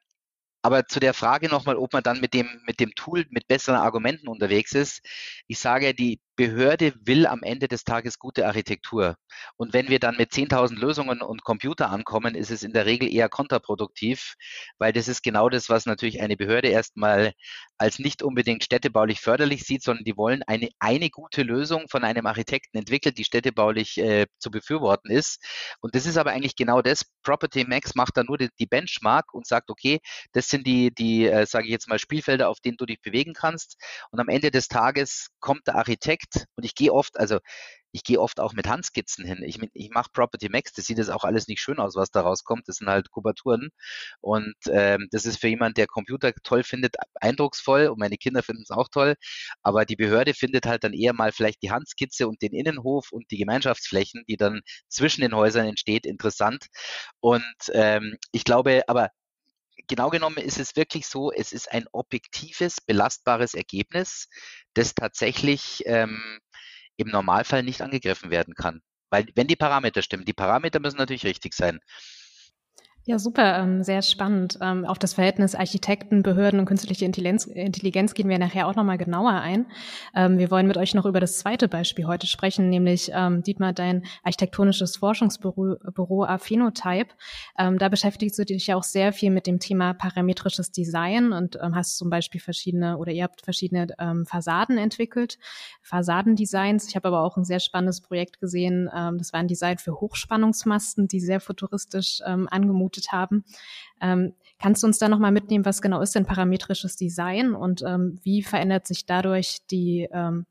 [0.67, 3.79] aber zu der Frage nochmal, ob man dann mit dem, mit dem Tool mit besseren
[3.79, 5.01] Argumenten unterwegs ist.
[5.47, 9.15] Ich sage, die Behörde will am Ende des Tages gute Architektur.
[9.57, 13.11] Und wenn wir dann mit 10.000 Lösungen und Computer ankommen, ist es in der Regel
[13.11, 14.35] eher kontraproduktiv,
[14.77, 17.33] weil das ist genau das, was natürlich eine Behörde erstmal
[17.79, 22.27] als nicht unbedingt städtebaulich förderlich sieht, sondern die wollen eine, eine gute Lösung von einem
[22.27, 25.43] Architekten entwickelt, die städtebaulich äh, zu befürworten ist.
[25.81, 27.03] Und das ist aber eigentlich genau das.
[27.23, 29.99] Property Max macht da nur die, die Benchmark und sagt, okay,
[30.33, 33.33] das sind die, die äh, sage ich jetzt mal, Spielfelder, auf denen du dich bewegen
[33.33, 33.77] kannst.
[34.11, 37.39] Und am Ende des Tages kommt der Architekt Projekt und ich gehe oft, also
[37.91, 39.41] ich gehe oft auch mit Handskizzen hin.
[39.43, 42.21] Ich, ich mache Property Max, das sieht jetzt auch alles nicht schön aus, was da
[42.21, 42.67] rauskommt.
[42.67, 43.69] Das sind halt Kubaturen.
[44.21, 48.63] Und ähm, das ist für jemanden, der Computer toll findet, eindrucksvoll und meine Kinder finden
[48.63, 49.15] es auch toll.
[49.63, 53.31] Aber die Behörde findet halt dann eher mal vielleicht die Handskizze und den Innenhof und
[53.31, 56.67] die Gemeinschaftsflächen, die dann zwischen den Häusern entsteht, interessant.
[57.19, 59.09] Und ähm, ich glaube, aber
[59.87, 64.27] genau genommen ist es wirklich so, es ist ein objektives, belastbares Ergebnis,
[64.73, 66.39] das tatsächlich ähm,
[66.97, 68.81] im Normalfall nicht angegriffen werden kann.
[69.09, 71.79] Weil wenn die Parameter stimmen, die Parameter müssen natürlich richtig sein.
[73.09, 74.59] Ja, super, ähm, sehr spannend.
[74.61, 78.97] Ähm, auf das Verhältnis Architekten, Behörden und künstliche Intelligenz, Intelligenz gehen wir nachher auch nochmal
[78.97, 79.65] genauer ein.
[80.13, 84.03] Ähm, wir wollen mit euch noch über das zweite Beispiel heute sprechen, nämlich Dietmar, dein
[84.23, 87.13] architektonisches Forschungsbüro Büro Aphenotype.
[87.55, 91.97] Da beschäftigst du dich ja auch sehr viel mit dem Thema parametrisches Design und hast
[91.97, 93.87] zum Beispiel verschiedene oder ihr habt verschiedene
[94.25, 95.37] Fassaden entwickelt,
[95.81, 96.89] Fassadendesigns.
[96.89, 98.89] Ich habe aber auch ein sehr spannendes Projekt gesehen.
[99.17, 103.43] Das war ein Design für Hochspannungsmasten, die sehr futuristisch angemutet vermutet haben.
[104.01, 108.19] Ähm, kannst du uns da nochmal mitnehmen, was genau ist denn parametrisches Design und ähm,
[108.23, 110.45] wie verändert sich dadurch die, ähm,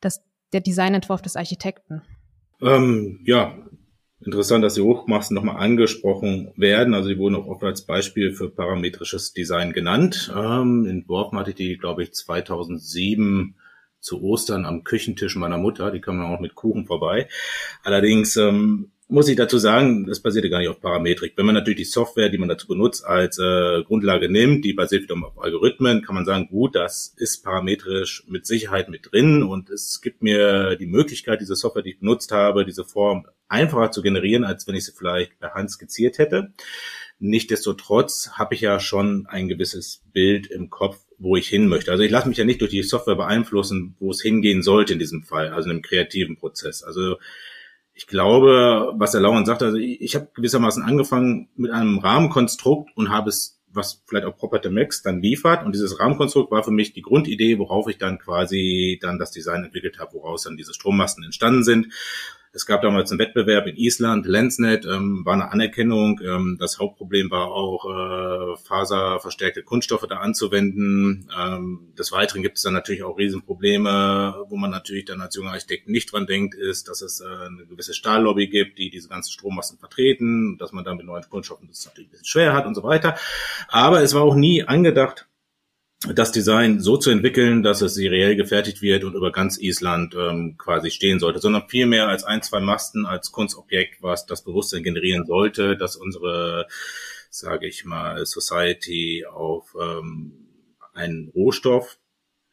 [0.00, 0.22] das,
[0.52, 2.02] der Designentwurf des Architekten?
[2.60, 3.54] Ähm, ja,
[4.24, 6.94] interessant, dass die Hochmasten nochmal angesprochen werden.
[6.94, 10.32] Also die wurden auch oft als Beispiel für parametrisches Design genannt.
[10.36, 13.54] Ähm, entworfen hatte ich die, glaube ich, 2007
[14.00, 15.90] zu Ostern am Küchentisch meiner Mutter.
[15.90, 17.28] Die kam auch mit Kuchen vorbei.
[17.82, 21.32] Allerdings ähm, muss ich dazu sagen, das basiert ja gar nicht auf Parametrik.
[21.36, 25.04] Wenn man natürlich die Software, die man dazu benutzt, als äh, Grundlage nimmt, die basiert
[25.04, 29.70] wiederum auf Algorithmen, kann man sagen, gut, das ist parametrisch mit Sicherheit mit drin und
[29.70, 34.02] es gibt mir die Möglichkeit, diese Software, die ich benutzt habe, diese Form einfacher zu
[34.02, 36.52] generieren, als wenn ich sie vielleicht per Hand skizziert hätte.
[37.18, 41.90] Nichtsdestotrotz habe ich ja schon ein gewisses Bild im Kopf, wo ich hin möchte.
[41.90, 44.98] Also ich lasse mich ja nicht durch die Software beeinflussen, wo es hingehen sollte in
[44.98, 46.82] diesem Fall, also in einem kreativen Prozess.
[46.82, 47.16] Also
[47.98, 52.96] ich glaube, was der Lauren sagt, also ich, ich habe gewissermaßen angefangen mit einem Rahmenkonstrukt
[52.96, 55.66] und habe es, was vielleicht auch Property Max dann liefert.
[55.66, 59.64] Und dieses Rahmenkonstrukt war für mich die Grundidee, worauf ich dann quasi dann das Design
[59.64, 61.88] entwickelt habe, woraus dann diese Strommasten entstanden sind.
[62.58, 66.20] Es gab damals einen Wettbewerb in Island, Lensnet, ähm, war eine Anerkennung.
[66.24, 71.30] Ähm, das Hauptproblem war auch, äh, faserverstärkte Kunststoffe da anzuwenden.
[71.38, 75.52] Ähm, des Weiteren gibt es dann natürlich auch Riesenprobleme, wo man natürlich dann als junger
[75.52, 79.30] Architekt nicht dran denkt, ist, dass es äh, eine gewisse Stahllobby gibt, die diese ganzen
[79.30, 82.74] Strommassen vertreten, dass man dann mit neuen Kunststoffen das natürlich ein bisschen schwer hat und
[82.74, 83.16] so weiter.
[83.68, 85.27] Aber es war auch nie angedacht,
[86.06, 90.54] das Design so zu entwickeln, dass es seriell gefertigt wird und über ganz Island ähm,
[90.56, 95.26] quasi stehen sollte, sondern vielmehr als ein, zwei Masten, als Kunstobjekt, was das Bewusstsein generieren
[95.26, 96.66] sollte, dass unsere,
[97.30, 100.46] sage ich mal, Society auf ähm,
[100.94, 101.98] einen Rohstoff,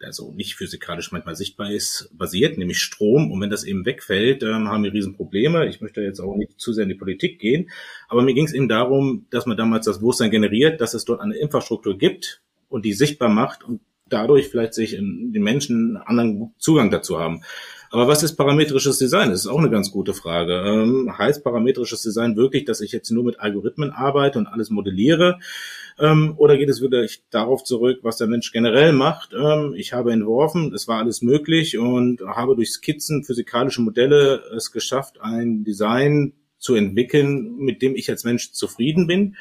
[0.02, 3.32] der so nicht physikalisch manchmal sichtbar ist, basiert, nämlich Strom.
[3.32, 5.68] Und wenn das eben wegfällt, ähm, haben wir Riesenprobleme.
[5.68, 7.70] Ich möchte jetzt auch nicht zu sehr in die Politik gehen,
[8.10, 11.22] aber mir ging es eben darum, dass man damals das Bewusstsein generiert, dass es dort
[11.22, 12.42] eine Infrastruktur gibt,
[12.76, 17.18] und die sichtbar macht und dadurch vielleicht sich in den Menschen einen anderen Zugang dazu
[17.20, 17.42] haben.
[17.90, 19.30] Aber was ist parametrisches Design?
[19.30, 20.56] Das ist auch eine ganz gute Frage.
[20.56, 25.40] Ähm, heißt parametrisches Design wirklich, dass ich jetzt nur mit Algorithmen arbeite und alles modelliere?
[25.98, 29.30] Ähm, oder geht es wirklich darauf zurück, was der Mensch generell macht?
[29.34, 34.74] Ähm, ich habe entworfen, es war alles möglich und habe durch Skizzen, physikalische Modelle es
[34.74, 39.38] geschafft, ein Design zu entwickeln, mit dem ich als Mensch zufrieden bin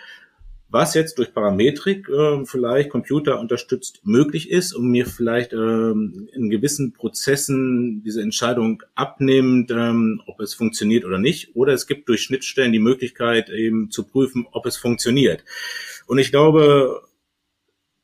[0.74, 6.50] was jetzt durch Parametrik äh, vielleicht Computer unterstützt möglich ist und mir vielleicht ähm, in
[6.50, 11.54] gewissen Prozessen diese Entscheidung abnimmt, ähm, ob es funktioniert oder nicht.
[11.54, 15.44] Oder es gibt durch Schnittstellen die Möglichkeit eben zu prüfen, ob es funktioniert.
[16.08, 17.02] Und ich glaube,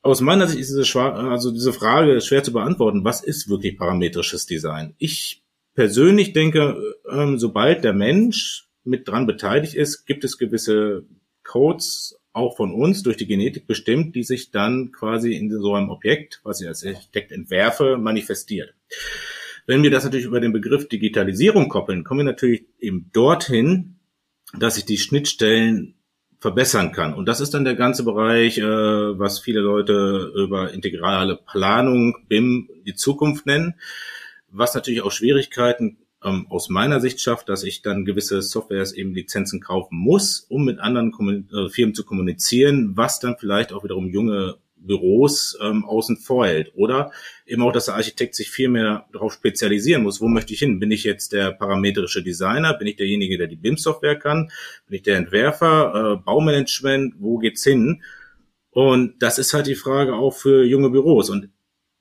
[0.01, 3.03] aus meiner Sicht ist diese, also diese Frage schwer zu beantworten.
[3.03, 4.95] Was ist wirklich parametrisches Design?
[4.97, 5.43] Ich
[5.75, 11.03] persönlich denke, ähm, sobald der Mensch mit dran beteiligt ist, gibt es gewisse
[11.43, 15.89] Codes, auch von uns durch die Genetik bestimmt, die sich dann quasi in so einem
[15.89, 18.73] Objekt, was ich als Architekt entwerfe, manifestiert.
[19.67, 23.97] Wenn wir das natürlich über den Begriff Digitalisierung koppeln, kommen wir natürlich eben dorthin,
[24.57, 25.95] dass ich die Schnittstellen
[26.39, 27.13] verbessern kann.
[27.13, 32.67] Und das ist dann der ganze Bereich, äh, was viele Leute über integrale Planung, BIM,
[32.85, 33.75] die Zukunft nennen,
[34.49, 39.13] was natürlich auch Schwierigkeiten ähm, aus meiner Sicht schafft, dass ich dann gewisse Softwares eben
[39.13, 43.83] Lizenzen kaufen muss, um mit anderen Kommun äh, Firmen zu kommunizieren, was dann vielleicht auch
[43.83, 46.71] wiederum junge Büros ähm, außen vor hält.
[46.75, 47.11] Oder
[47.45, 50.21] eben auch, dass der Architekt sich viel mehr darauf spezialisieren muss.
[50.21, 50.79] Wo möchte ich hin?
[50.79, 52.73] Bin ich jetzt der parametrische Designer?
[52.73, 54.51] Bin ich derjenige, der die BIM-Software kann?
[54.87, 56.17] Bin ich der Entwerfer?
[56.19, 57.15] Äh, Baumanagement?
[57.19, 58.01] Wo geht's hin?
[58.71, 61.29] Und das ist halt die Frage auch für junge Büros.
[61.29, 61.49] Und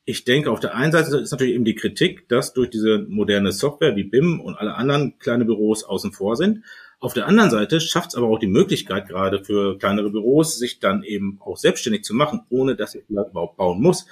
[0.04, 3.52] ich denke, auf der einen Seite ist natürlich eben die Kritik, dass durch diese moderne
[3.52, 6.64] Software wie BIM und alle anderen kleine Büros außen vor sind.
[6.98, 10.80] Auf der anderen Seite schafft es aber auch die Möglichkeit, gerade für kleinere Büros, sich
[10.80, 14.06] dann eben auch selbstständig zu machen, ohne dass ich überhaupt bauen muss.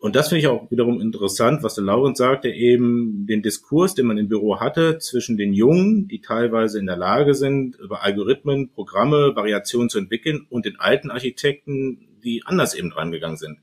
[0.00, 4.06] Und das finde ich auch wiederum interessant, was der Laurent sagte, eben den Diskurs, den
[4.06, 8.70] man im Büro hatte, zwischen den Jungen, die teilweise in der Lage sind, über Algorithmen,
[8.70, 13.58] Programme, Variationen zu entwickeln, und den alten Architekten, die anders eben rangegangen sind.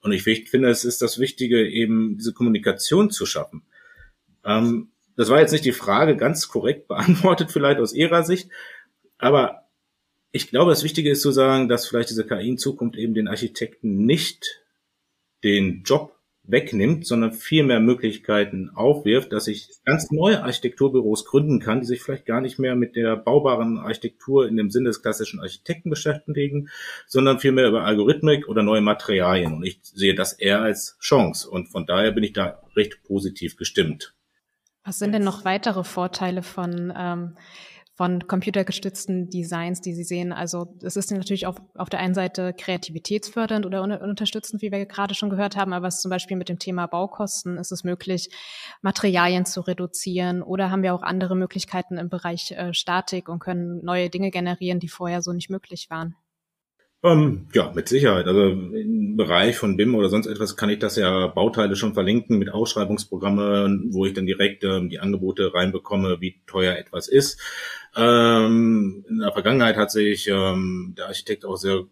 [0.00, 3.62] Und ich finde, es ist das Wichtige, eben diese Kommunikation zu schaffen.
[4.44, 8.50] Ähm, das war jetzt nicht die Frage ganz korrekt beantwortet, vielleicht aus Ihrer Sicht,
[9.18, 9.66] aber
[10.32, 13.28] ich glaube, das Wichtige ist zu sagen, dass vielleicht diese KI in Zukunft eben den
[13.28, 14.62] Architekten nicht
[15.44, 16.15] den Job
[16.48, 22.02] wegnimmt, sondern viel mehr Möglichkeiten aufwirft, dass ich ganz neue Architekturbüros gründen kann, die sich
[22.02, 26.68] vielleicht gar nicht mehr mit der baubaren Architektur in dem Sinne des klassischen Architekten beschäftigen,
[27.06, 29.54] sondern vielmehr über Algorithmik oder neue Materialien.
[29.54, 31.48] Und ich sehe das eher als Chance.
[31.50, 34.14] Und von daher bin ich da recht positiv gestimmt.
[34.84, 37.36] Was sind denn noch weitere Vorteile von, ähm,
[37.96, 40.32] von computergestützten Designs, die Sie sehen?
[40.32, 44.84] Also es ist natürlich auf, auf der einen Seite kreativitätsfördernd oder un unterstützend, wie wir
[44.84, 47.84] gerade schon gehört haben, aber es ist zum Beispiel mit dem Thema Baukosten ist es
[47.84, 48.28] möglich,
[48.82, 53.82] Materialien zu reduzieren oder haben wir auch andere Möglichkeiten im Bereich äh, Statik und können
[53.82, 56.16] neue Dinge generieren, die vorher so nicht möglich waren?
[57.02, 58.26] Ähm, ja, mit Sicherheit.
[58.26, 62.38] Also im Bereich von BIM oder sonst etwas kann ich das ja Bauteile schon verlinken
[62.38, 67.40] mit Ausschreibungsprogrammen, wo ich dann direkt ähm, die Angebote reinbekomme, wie teuer etwas ist.
[67.94, 71.84] Ähm, in der Vergangenheit hat sich ähm, der Architekt auch sehr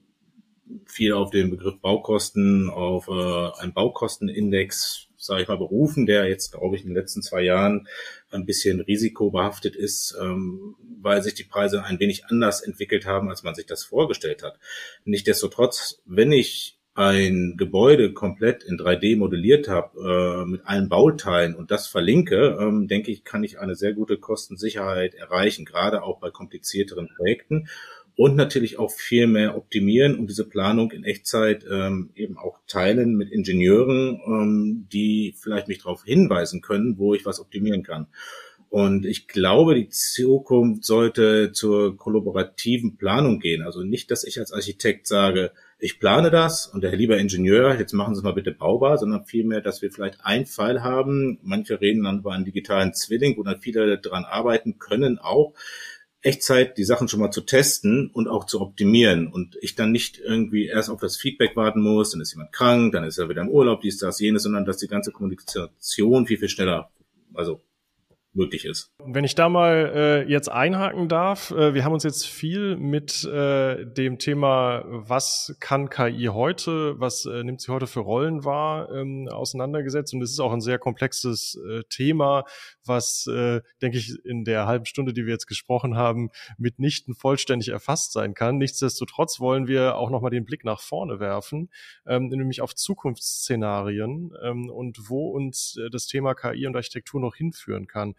[0.86, 6.52] viel auf den Begriff Baukosten, auf äh, einen Baukostenindex sage ich mal, berufen, der jetzt,
[6.52, 7.88] glaube ich, in den letzten zwei Jahren
[8.34, 13.42] ein bisschen risikobehaftet ist, ähm, weil sich die Preise ein wenig anders entwickelt haben, als
[13.42, 14.58] man sich das vorgestellt hat.
[15.04, 21.72] Nichtsdestotrotz, wenn ich ein Gebäude komplett in 3D modelliert habe, äh, mit allen Bauteilen und
[21.72, 26.30] das verlinke, ähm, denke ich, kann ich eine sehr gute Kostensicherheit erreichen, gerade auch bei
[26.30, 27.68] komplizierteren Projekten
[28.16, 33.16] und natürlich auch viel mehr optimieren und diese Planung in Echtzeit ähm, eben auch teilen
[33.16, 38.06] mit Ingenieuren, ähm, die vielleicht mich darauf hinweisen können, wo ich was optimieren kann.
[38.74, 43.62] Und ich glaube, die Zukunft sollte zur kollaborativen Planung gehen.
[43.62, 47.92] Also nicht, dass ich als Architekt sage, ich plane das und der lieber Ingenieur, jetzt
[47.92, 51.38] machen Sie es mal bitte baubar, sondern vielmehr, dass wir vielleicht einen Fall haben.
[51.42, 55.52] Manche reden dann über einen digitalen Zwilling, wo dann viele daran arbeiten können auch
[56.24, 59.28] Echtzeit die Sachen schon mal zu testen und auch zu optimieren.
[59.28, 62.92] Und ich dann nicht irgendwie erst auf das Feedback warten muss, dann ist jemand krank,
[62.92, 66.38] dann ist er wieder im Urlaub, dies, das, jenes, sondern dass die ganze Kommunikation viel,
[66.38, 66.90] viel schneller,
[67.34, 67.60] also
[68.34, 68.92] möglich ist.
[69.04, 73.24] Wenn ich da mal äh, jetzt einhaken darf, äh, wir haben uns jetzt viel mit
[73.24, 78.90] äh, dem Thema, was kann KI heute, was äh, nimmt sie heute für Rollen wahr,
[78.92, 80.14] ähm, auseinandergesetzt.
[80.14, 82.44] Und es ist auch ein sehr komplexes äh, Thema,
[82.84, 87.68] was, äh, denke ich, in der halben Stunde, die wir jetzt gesprochen haben, mitnichten vollständig
[87.68, 88.58] erfasst sein kann.
[88.58, 91.70] Nichtsdestotrotz wollen wir auch nochmal den Blick nach vorne werfen,
[92.06, 97.36] ähm, nämlich auf Zukunftsszenarien ähm, und wo uns äh, das Thema KI und Architektur noch
[97.36, 98.14] hinführen kann.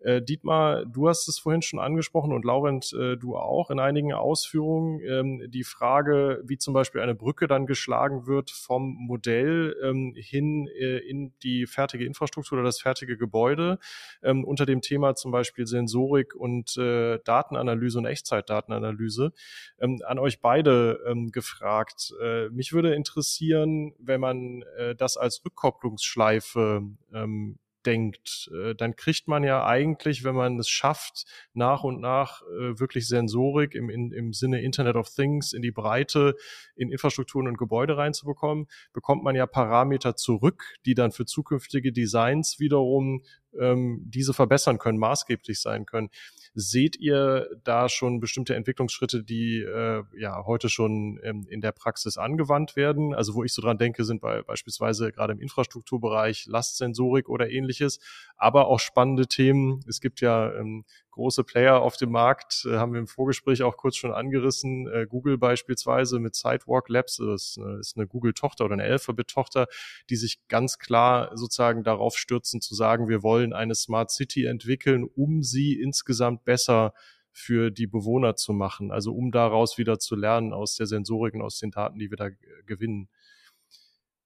[0.00, 4.12] Äh, Dietmar, du hast es vorhin schon angesprochen und Laurent, äh, du auch in einigen
[4.12, 5.00] Ausführungen.
[5.00, 10.68] Ähm, die Frage, wie zum Beispiel eine Brücke dann geschlagen wird vom Modell ähm, hin
[10.68, 13.78] äh, in die fertige Infrastruktur oder das fertige Gebäude
[14.22, 19.32] ähm, unter dem Thema zum Beispiel Sensorik und äh, Datenanalyse und Echtzeitdatenanalyse.
[19.80, 22.12] Ähm, an euch beide ähm, gefragt.
[22.22, 26.82] Äh, mich würde interessieren, wenn man äh, das als Rückkopplungsschleife
[27.14, 31.24] ähm, denkt, äh, dann kriegt man ja eigentlich, wenn man es schafft,
[31.54, 36.34] nach und nach äh, wirklich Sensorik im, im Sinne Internet of Things in die Breite,
[36.74, 42.58] in Infrastrukturen und Gebäude reinzubekommen, bekommt man ja Parameter zurück, die dann für zukünftige Designs
[42.58, 43.22] wiederum
[43.60, 46.10] ähm, diese verbessern können, maßgeblich sein können.
[46.54, 52.16] Seht ihr da schon bestimmte Entwicklungsschritte, die äh, ja heute schon ähm, in der Praxis
[52.16, 53.14] angewandt werden?
[53.14, 58.00] Also wo ich so dran denke, sind bei, beispielsweise gerade im Infrastrukturbereich Lastsensorik oder ähnliches,
[58.36, 59.84] aber auch spannende Themen.
[59.86, 60.84] Es gibt ja ähm,
[61.16, 64.86] große Player auf dem Markt, äh, haben wir im Vorgespräch auch kurz schon angerissen.
[64.86, 69.66] Äh, Google beispielsweise mit Sidewalk Labs, das ist eine Google-Tochter oder eine Alphabet-Tochter,
[70.10, 75.04] die sich ganz klar sozusagen darauf stürzen zu sagen, wir wollen eine Smart City entwickeln,
[75.04, 76.94] um sie insgesamt besser
[77.32, 81.42] für die Bewohner zu machen, also um daraus wieder zu lernen aus der Sensorik und
[81.42, 82.30] aus den Daten, die wir da
[82.64, 83.08] gewinnen.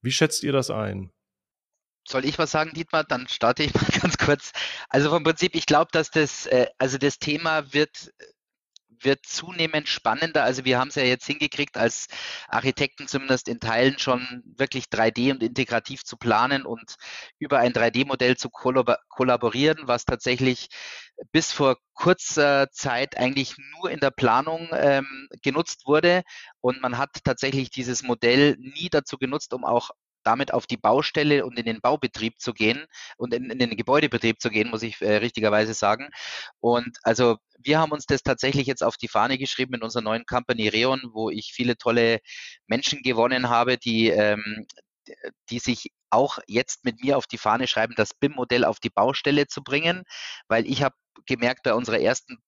[0.01, 1.11] Wie schätzt ihr das ein?
[2.07, 3.05] Soll ich was sagen, Dietmar?
[3.05, 4.53] Dann starte ich mal ganz kurz.
[4.89, 8.13] Also vom Prinzip, ich glaube, dass das, äh, also das Thema wird
[9.05, 10.45] wird zunehmend spannender.
[10.45, 12.09] Also wir haben es ja jetzt hingekriegt, als
[12.49, 16.97] Architekten zumindest in Teilen schon wirklich 3D und integrativ zu planen und
[17.39, 20.69] über ein 3D-Modell zu kollaborieren, was tatsächlich
[21.33, 26.23] bis vor kurzer Zeit eigentlich nur in der Planung ähm, genutzt wurde.
[26.61, 29.91] Und man hat tatsächlich dieses Modell nie dazu genutzt, um auch
[30.23, 34.41] damit auf die Baustelle und in den Baubetrieb zu gehen und in, in den Gebäudebetrieb
[34.41, 36.11] zu gehen, muss ich äh, richtigerweise sagen.
[36.61, 40.27] Und also wir haben uns das tatsächlich jetzt auf die Fahne geschrieben in unserer neuen
[40.27, 42.21] Company Reon, wo ich viele tolle
[42.67, 44.67] Menschen gewonnen habe, die, ähm,
[45.51, 49.47] die sich auch jetzt mit mir auf die Fahne schreiben, das BIM-Modell auf die Baustelle
[49.47, 50.03] zu bringen,
[50.49, 50.95] weil ich habe
[51.27, 52.39] gemerkt bei unserer ersten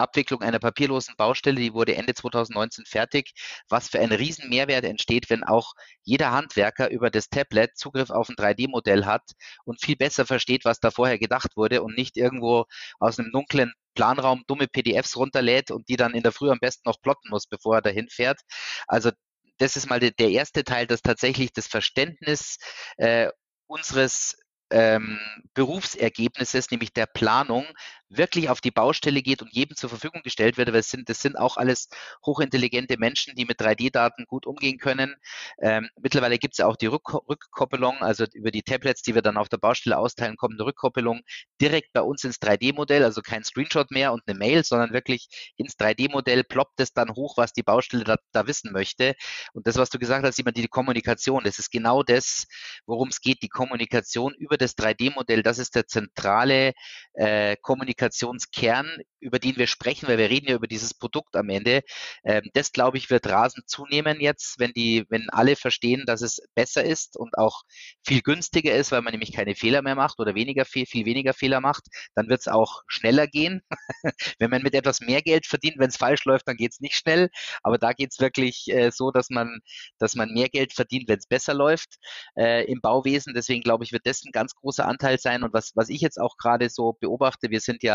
[0.00, 3.32] Abwicklung einer papierlosen Baustelle, die wurde Ende 2019 fertig,
[3.68, 5.72] was für ein riesen Mehrwert entsteht, wenn auch
[6.02, 9.22] jeder Handwerker über das Tablet Zugriff auf ein 3D-Modell hat
[9.64, 12.64] und viel besser versteht, was da vorher gedacht wurde und nicht irgendwo
[12.98, 16.88] aus einem dunklen Planraum dumme PDFs runterlädt und die dann in der Früh am besten
[16.88, 18.40] noch plotten muss, bevor er dahin fährt.
[18.86, 19.10] Also
[19.58, 22.58] das ist mal der erste Teil, dass tatsächlich das Verständnis
[22.96, 23.28] äh,
[23.66, 24.36] unseres
[24.70, 25.18] ähm,
[25.54, 27.66] Berufsergebnisses, nämlich der Planung,
[28.10, 30.68] wirklich auf die Baustelle geht und jedem zur Verfügung gestellt wird.
[30.68, 31.88] Aber es sind, das sind auch alles
[32.26, 35.14] hochintelligente Menschen, die mit 3D-Daten gut umgehen können.
[35.62, 39.22] Ähm, mittlerweile gibt es ja auch die Rück Rückkoppelung, also über die Tablets, die wir
[39.22, 41.20] dann auf der Baustelle austeilen, kommt eine Rückkoppelung
[41.60, 45.74] direkt bei uns ins 3D-Modell, also kein Screenshot mehr und eine Mail, sondern wirklich ins
[45.76, 49.14] 3D-Modell ploppt es dann hoch, was die Baustelle da, da wissen möchte.
[49.52, 52.46] Und das, was du gesagt hast, immer die Kommunikation, das ist genau das,
[52.86, 56.72] worum es geht, die Kommunikation über das 3D-Modell, das ist der zentrale
[57.14, 57.56] äh,
[58.00, 58.88] Kommunikationskern,
[59.20, 61.82] über den wir sprechen, weil wir reden ja über dieses Produkt am Ende.
[62.24, 66.40] Ähm, das, glaube ich, wird rasend zunehmen jetzt, wenn die, wenn alle verstehen, dass es
[66.54, 67.62] besser ist und auch
[68.06, 71.34] viel günstiger ist, weil man nämlich keine Fehler mehr macht oder weniger viel, viel weniger
[71.34, 71.84] Fehler macht,
[72.14, 73.60] dann wird es auch schneller gehen.
[74.38, 76.94] wenn man mit etwas mehr Geld verdient, wenn es falsch läuft, dann geht es nicht
[76.94, 77.28] schnell.
[77.62, 79.60] Aber da geht es wirklich äh, so, dass man,
[79.98, 81.98] dass man mehr Geld verdient, wenn es besser läuft
[82.36, 83.34] äh, im Bauwesen.
[83.34, 85.42] Deswegen glaube ich, wird das ein ganz großer Anteil sein.
[85.42, 87.89] Und was, was ich jetzt auch gerade so beobachte, wir sind ja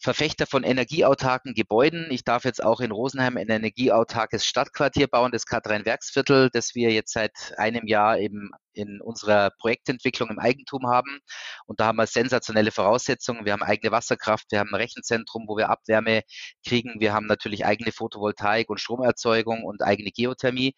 [0.00, 2.06] Verfechter von energieautarken Gebäuden.
[2.10, 7.12] Ich darf jetzt auch in Rosenheim ein energieautarkes Stadtquartier bauen, das K3-Werksviertel, das wir jetzt
[7.12, 11.18] seit einem Jahr eben in unserer Projektentwicklung im Eigentum haben.
[11.66, 13.44] Und da haben wir sensationelle Voraussetzungen.
[13.44, 16.22] Wir haben eigene Wasserkraft, wir haben ein Rechenzentrum, wo wir Abwärme
[16.64, 17.00] kriegen.
[17.00, 20.74] Wir haben natürlich eigene Photovoltaik und Stromerzeugung und eigene Geothermie.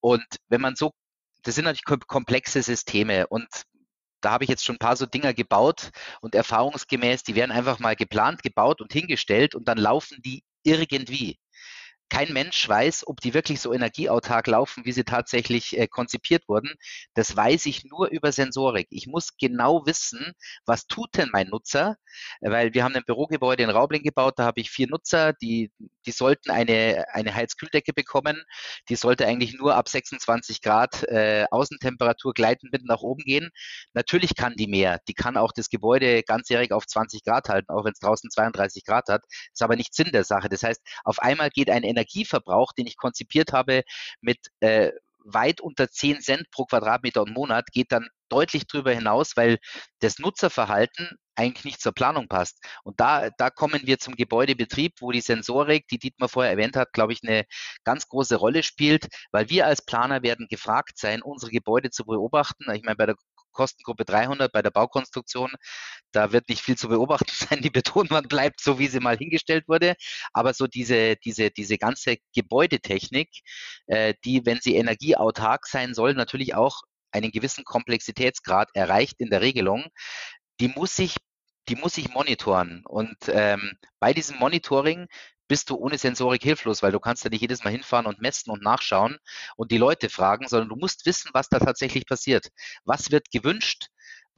[0.00, 0.92] Und wenn man so
[1.44, 3.46] das sind natürlich komplexe Systeme und
[4.20, 5.90] da habe ich jetzt schon ein paar so Dinger gebaut
[6.20, 11.38] und erfahrungsgemäß, die werden einfach mal geplant, gebaut und hingestellt und dann laufen die irgendwie
[12.08, 16.74] kein Mensch weiß, ob die wirklich so energieautark laufen, wie sie tatsächlich äh, konzipiert wurden.
[17.14, 18.86] Das weiß ich nur über Sensorik.
[18.90, 20.32] Ich muss genau wissen,
[20.64, 21.96] was tut denn mein Nutzer,
[22.40, 25.70] weil wir haben ein Bürogebäude in Raubling gebaut, da habe ich vier Nutzer, die,
[26.06, 28.42] die sollten eine, eine Heizkühldecke bekommen.
[28.88, 33.50] Die sollte eigentlich nur ab 26 Grad äh, Außentemperatur gleitend mit nach oben gehen.
[33.94, 35.00] Natürlich kann die mehr.
[35.08, 38.84] Die kann auch das Gebäude ganzjährig auf 20 Grad halten, auch wenn es draußen 32
[38.84, 39.22] Grad hat.
[39.52, 40.48] ist aber nicht Sinn der Sache.
[40.48, 43.82] Das heißt, auf einmal geht ein Energieverbrauch, den ich konzipiert habe,
[44.20, 44.92] mit äh,
[45.24, 49.58] weit unter 10 Cent pro Quadratmeter und Monat, geht dann deutlich drüber hinaus, weil
[50.00, 52.58] das Nutzerverhalten eigentlich nicht zur Planung passt.
[52.82, 56.92] Und da, da kommen wir zum Gebäudebetrieb, wo die Sensorik, die Dietmar vorher erwähnt hat,
[56.92, 57.44] glaube ich, eine
[57.84, 62.64] ganz große Rolle spielt, weil wir als Planer werden gefragt sein, unsere Gebäude zu beobachten.
[62.72, 63.16] Ich meine, bei der
[63.58, 65.50] Kostengruppe 300 bei der Baukonstruktion.
[66.12, 67.60] Da wird nicht viel zu beobachten sein.
[67.60, 69.94] Die Betonwand bleibt so, wie sie mal hingestellt wurde.
[70.32, 73.28] Aber so diese, diese, diese ganze Gebäudetechnik,
[73.88, 79.40] äh, die, wenn sie energieautark sein soll, natürlich auch einen gewissen Komplexitätsgrad erreicht in der
[79.40, 79.86] Regelung,
[80.60, 81.16] die muss ich
[81.68, 82.82] die muss ich monitoren.
[82.86, 85.06] Und ähm, bei diesem Monitoring
[85.48, 88.50] bist du ohne Sensorik hilflos, weil du kannst ja nicht jedes Mal hinfahren und messen
[88.50, 89.18] und nachschauen
[89.56, 92.48] und die Leute fragen, sondern du musst wissen, was da tatsächlich passiert.
[92.84, 93.88] Was wird gewünscht?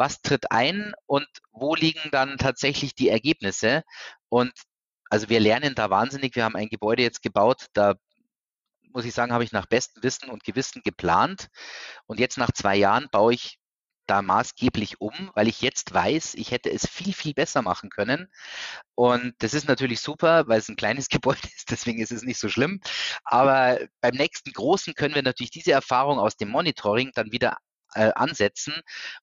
[0.01, 3.83] was tritt ein und wo liegen dann tatsächlich die Ergebnisse.
[4.31, 4.51] Und
[5.11, 6.35] also wir lernen da wahnsinnig.
[6.37, 7.97] Wir haben ein Gebäude jetzt gebaut, da
[8.93, 11.49] muss ich sagen, habe ich nach bestem Wissen und Gewissen geplant.
[12.07, 13.60] Und jetzt nach zwei Jahren baue ich
[14.11, 18.29] da maßgeblich um, weil ich jetzt weiß, ich hätte es viel, viel besser machen können.
[18.97, 22.41] Und das ist natürlich super, weil es ein kleines Gebäude ist, deswegen ist es nicht
[22.41, 22.81] so schlimm.
[23.25, 27.59] Aber beim nächsten großen können wir natürlich diese Erfahrung aus dem Monitoring dann wieder
[27.95, 28.75] äh, ansetzen.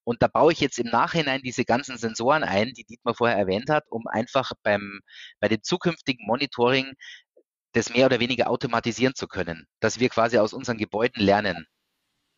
[0.06, 3.70] Und da baue ich jetzt im Nachhinein diese ganzen Sensoren ein, die Dietmar vorher erwähnt
[3.70, 5.02] hat, um einfach beim,
[5.40, 6.94] bei dem zukünftigen Monitoring
[7.74, 11.68] das mehr oder weniger automatisieren zu können, dass wir quasi aus unseren Gebäuden lernen.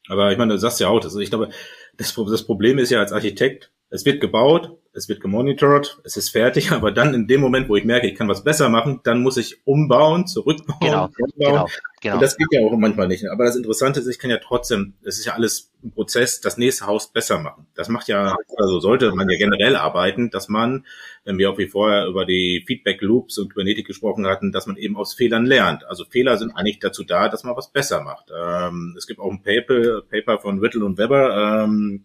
[0.08, 1.50] Aber ich meine, du sagst ja auch, also ich glaube,
[1.98, 6.30] das, das Problem ist ja als Architekt, es wird gebaut, es wird gemonitort, es ist
[6.30, 9.22] fertig, aber dann in dem Moment, wo ich merke, ich kann was besser machen, dann
[9.22, 11.32] muss ich umbauen, zurückbauen, genau, umbauen.
[11.38, 11.68] Genau,
[12.02, 12.16] genau.
[12.16, 13.26] Und das geht ja auch manchmal nicht.
[13.30, 16.58] Aber das Interessante ist, ich kann ja trotzdem, es ist ja alles ein Prozess, das
[16.58, 17.68] nächste Haus besser machen.
[17.74, 20.86] Das macht ja, also sollte man ja generell arbeiten, dass man,
[21.24, 24.76] wenn wir auch wie vorher über die Feedback Loops und Kybernetik gesprochen hatten, dass man
[24.76, 25.86] eben aus Fehlern lernt.
[25.86, 28.32] Also Fehler sind eigentlich dazu da, dass man was besser macht.
[28.36, 32.04] Ähm, es gibt auch ein Paper, Paper von Whittle und Weber, ähm,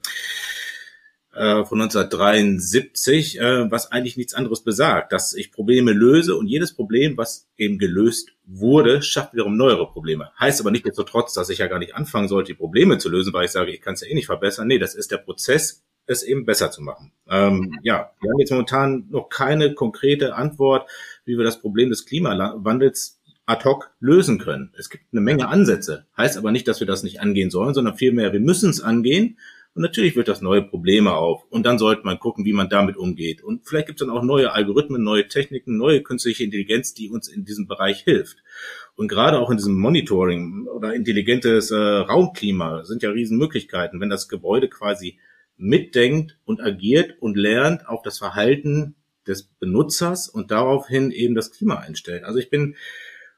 [1.34, 6.74] äh, von 1973, äh, was eigentlich nichts anderes besagt, dass ich Probleme löse und jedes
[6.74, 10.30] Problem, was eben gelöst wurde, schafft wiederum neuere Probleme.
[10.38, 13.32] Heißt aber nicht trotz, dass ich ja gar nicht anfangen sollte, die Probleme zu lösen,
[13.32, 14.68] weil ich sage, ich kann es ja eh nicht verbessern.
[14.68, 17.12] Nee, das ist der Prozess, es eben besser zu machen.
[17.28, 20.88] Ähm, ja, wir haben jetzt momentan noch keine konkrete Antwort,
[21.24, 24.72] wie wir das Problem des Klimawandels ad hoc lösen können.
[24.78, 27.96] Es gibt eine Menge Ansätze, heißt aber nicht, dass wir das nicht angehen sollen, sondern
[27.96, 29.38] vielmehr, wir müssen es angehen
[29.74, 31.44] und natürlich wird das neue Probleme auf.
[31.50, 33.42] Und dann sollte man gucken, wie man damit umgeht.
[33.42, 37.26] Und vielleicht gibt es dann auch neue Algorithmen, neue Techniken, neue künstliche Intelligenz, die uns
[37.26, 38.38] in diesem Bereich hilft.
[38.94, 44.28] Und gerade auch in diesem Monitoring oder intelligentes äh, Raumklima sind ja Riesenmöglichkeiten, wenn das
[44.28, 45.18] Gebäude quasi
[45.56, 48.94] mitdenkt und agiert und lernt auf das Verhalten
[49.26, 52.22] des Benutzers und daraufhin eben das Klima einstellt.
[52.22, 52.76] Also ich bin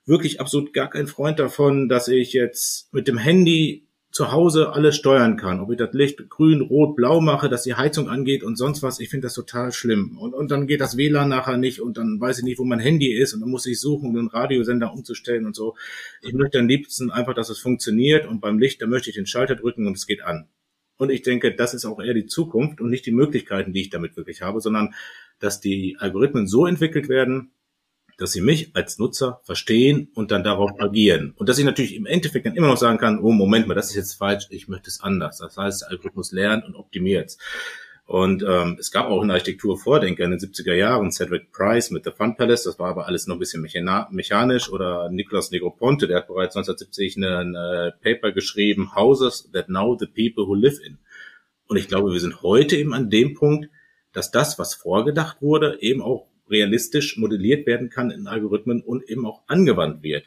[0.05, 3.86] wirklich absolut gar kein Freund davon, dass ich jetzt mit dem Handy
[4.17, 5.61] zu Hause alles steuern kann.
[5.61, 8.99] Ob ich das Licht grün, rot, blau mache, dass die Heizung angeht und sonst was.
[8.99, 10.17] Ich finde das total schlimm.
[10.17, 12.79] Und, und dann geht das WLAN nachher nicht und dann weiß ich nicht, wo mein
[12.79, 15.77] Handy ist und dann muss ich suchen, um den Radiosender umzustellen und so.
[16.23, 19.27] Ich möchte am liebsten einfach, dass es funktioniert und beim Licht, da möchte ich den
[19.27, 20.49] Schalter drücken und es geht an.
[20.97, 23.91] Und ich denke, das ist auch eher die Zukunft und nicht die Möglichkeiten, die ich
[23.91, 24.95] damit wirklich habe, sondern
[25.41, 27.51] dass die Algorithmen so entwickelt werden,
[28.19, 31.35] dass sie mich als Nutzer verstehen und dann darauf agieren.
[31.37, 33.91] Und dass ich natürlich im Endeffekt dann immer noch sagen kann, oh Moment mal, das
[33.91, 35.39] ist jetzt falsch, ich möchte es anders.
[35.39, 37.37] Das heißt, der Algorithmus lernt und optimiert.
[38.07, 42.05] Und ähm, es gab auch in Architektur Vordenker in den 70er Jahren, Cedric Price mit
[42.05, 46.19] The Fun Palace, das war aber alles noch ein bisschen mechanisch, oder Nicolas Negroponte, der
[46.19, 50.99] hat bereits 1970 ein Paper geschrieben, Houses that now the people who live in.
[51.67, 53.71] Und ich glaube, wir sind heute eben an dem Punkt,
[54.13, 59.27] dass das, was vorgedacht wurde, eben auch realistisch modelliert werden kann in Algorithmen und eben
[59.27, 60.25] auch angewandt wird.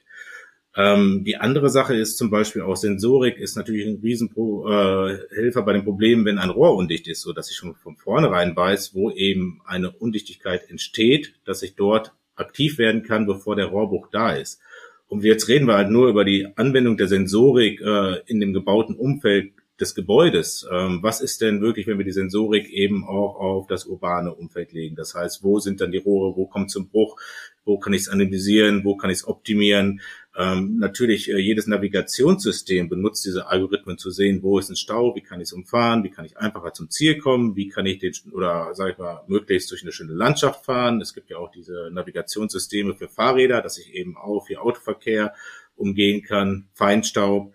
[0.75, 5.73] Ähm, die andere Sache ist zum Beispiel auch Sensorik ist natürlich ein Riesenhelfer äh, bei
[5.73, 9.11] den Problemen, wenn ein Rohr undicht ist, so dass ich schon von vornherein weiß, wo
[9.11, 14.61] eben eine Undichtigkeit entsteht, dass ich dort aktiv werden kann, bevor der Rohrbruch da ist.
[15.07, 18.95] Und jetzt reden wir halt nur über die Anwendung der Sensorik äh, in dem gebauten
[18.95, 20.67] Umfeld des Gebäudes.
[20.71, 24.73] Ähm, was ist denn wirklich, wenn wir die Sensorik eben auch auf das urbane Umfeld
[24.73, 24.95] legen?
[24.95, 27.19] Das heißt, wo sind dann die Rohre, wo kommt zum Bruch,
[27.65, 30.01] wo kann ich es analysieren, wo kann ich es optimieren?
[30.35, 35.21] Ähm, natürlich, äh, jedes Navigationssystem benutzt diese Algorithmen zu sehen, wo ist ein Stau, wie
[35.21, 38.13] kann ich es umfahren, wie kann ich einfacher zum Ziel kommen, wie kann ich den,
[38.31, 41.01] oder sage ich mal, möglichst durch eine schöne Landschaft fahren.
[41.01, 45.33] Es gibt ja auch diese Navigationssysteme für Fahrräder, dass ich eben auch für Autoverkehr
[45.75, 47.53] umgehen kann, Feinstaub.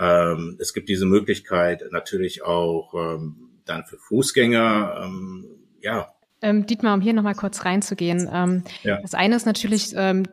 [0.00, 5.46] Ähm, es gibt diese Möglichkeit natürlich auch ähm, dann für Fußgänger, ähm,
[5.80, 6.14] ja.
[6.42, 8.28] Ähm, Dietmar, um hier nochmal kurz reinzugehen.
[8.32, 9.00] Ähm, ja.
[9.02, 10.24] Das eine ist natürlich, ähm,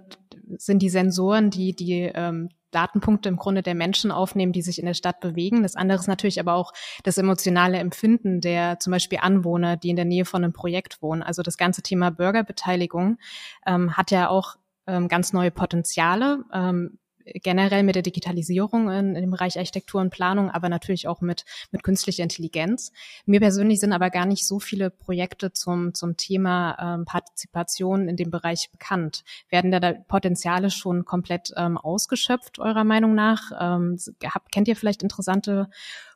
[0.57, 4.85] sind die Sensoren, die die ähm, Datenpunkte im Grunde der Menschen aufnehmen, die sich in
[4.85, 5.63] der Stadt bewegen.
[5.63, 9.95] Das andere ist natürlich aber auch das emotionale Empfinden der zum Beispiel Anwohner, die in
[9.95, 11.23] der Nähe von einem Projekt wohnen.
[11.23, 13.17] Also das ganze Thema Bürgerbeteiligung
[13.65, 14.55] ähm, hat ja auch
[14.85, 16.43] ähm, ganz neue Potenziale.
[16.53, 16.99] Ähm,
[17.35, 21.45] generell mit der Digitalisierung in, in, dem Bereich Architektur und Planung, aber natürlich auch mit,
[21.71, 22.91] mit künstlicher Intelligenz.
[23.25, 28.15] Mir persönlich sind aber gar nicht so viele Projekte zum, zum Thema ähm, Partizipation in
[28.15, 29.23] dem Bereich bekannt.
[29.49, 33.51] Werden da, da Potenziale schon komplett ähm, ausgeschöpft, eurer Meinung nach?
[33.59, 35.69] Ähm, habt, kennt ihr vielleicht interessante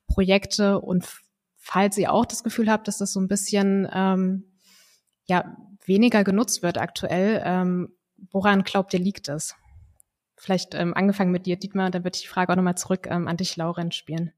[0.07, 1.05] Projekte und
[1.57, 4.51] falls ihr auch das Gefühl habt, dass das so ein bisschen ähm,
[5.25, 5.55] ja,
[5.85, 7.93] weniger genutzt wird aktuell, ähm,
[8.31, 9.55] woran glaubt ihr, liegt es?
[10.41, 13.27] Vielleicht ähm, angefangen mit dir, Dietmar, dann würde ich die Frage auch nochmal zurück ähm,
[13.27, 14.31] an dich, Lauren, spielen.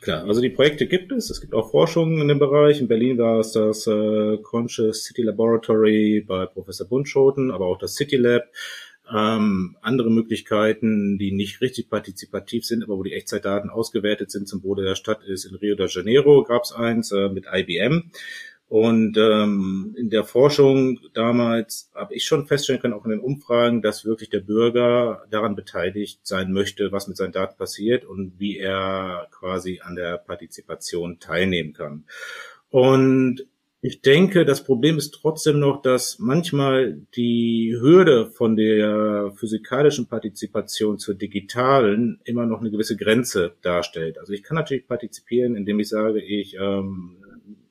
[0.00, 1.30] Klar, also die Projekte gibt es.
[1.30, 2.80] Es gibt auch Forschung in dem Bereich.
[2.80, 7.94] In Berlin war es das äh, Conscious City Laboratory bei Professor Bundschoten, aber auch das
[7.94, 8.42] City Lab.
[9.08, 14.64] Ähm, andere Möglichkeiten, die nicht richtig partizipativ sind, aber wo die Echtzeitdaten ausgewertet sind zum
[14.64, 18.10] Wohle der Stadt, ist in Rio de Janeiro gab es eins äh, mit IBM.
[18.68, 23.80] Und ähm, in der Forschung damals habe ich schon feststellen können, auch in den Umfragen,
[23.80, 28.58] dass wirklich der Bürger daran beteiligt sein möchte, was mit seinen Daten passiert und wie
[28.58, 32.04] er quasi an der Partizipation teilnehmen kann.
[32.68, 33.46] Und
[33.82, 40.98] ich denke, das Problem ist trotzdem noch, dass manchmal die Hürde von der physikalischen Partizipation
[40.98, 44.18] zur digitalen immer noch eine gewisse Grenze darstellt.
[44.18, 47.18] Also ich kann natürlich partizipieren, indem ich sage, ich ähm,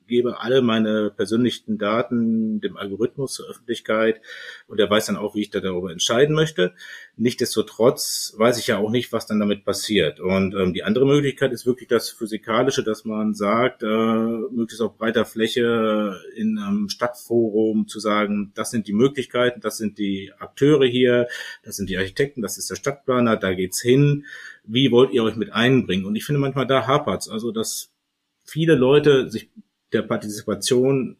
[0.06, 4.20] gebe alle meine persönlichen Daten dem Algorithmus zur Öffentlichkeit
[4.66, 6.74] und er weiß dann auch, wie ich da darüber entscheiden möchte.
[7.16, 10.20] Nichtsdestotrotz weiß ich ja auch nicht, was dann damit passiert.
[10.20, 14.96] Und ähm, die andere Möglichkeit ist wirklich das Physikalische, dass man sagt, äh, möglichst auf
[14.98, 20.86] breiter Fläche in einem Stadtforum zu sagen, das sind die Möglichkeiten, das sind die Akteure
[20.86, 21.26] hier,
[21.64, 24.26] das sind die Architekten, das ist der Stadtplaner, da geht's hin.
[24.64, 26.04] Wie wollt ihr euch mit einbringen?
[26.04, 27.28] Und ich finde manchmal da hapert's.
[27.28, 27.92] Also, dass
[28.44, 29.50] viele Leute sich
[29.92, 31.16] der Partizipation,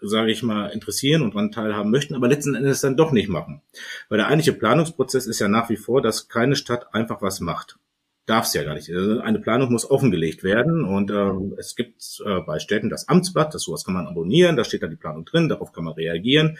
[0.00, 3.62] sage ich mal, interessieren und daran teilhaben möchten, aber letzten Endes dann doch nicht machen.
[4.08, 7.78] Weil der eigentliche Planungsprozess ist ja nach wie vor, dass keine Stadt einfach was macht.
[8.26, 8.90] Darf es ja gar nicht.
[8.90, 13.54] Also eine Planung muss offengelegt werden und äh, es gibt äh, bei Städten das Amtsblatt,
[13.54, 16.58] das sowas kann man abonnieren, da steht dann die Planung drin, darauf kann man reagieren.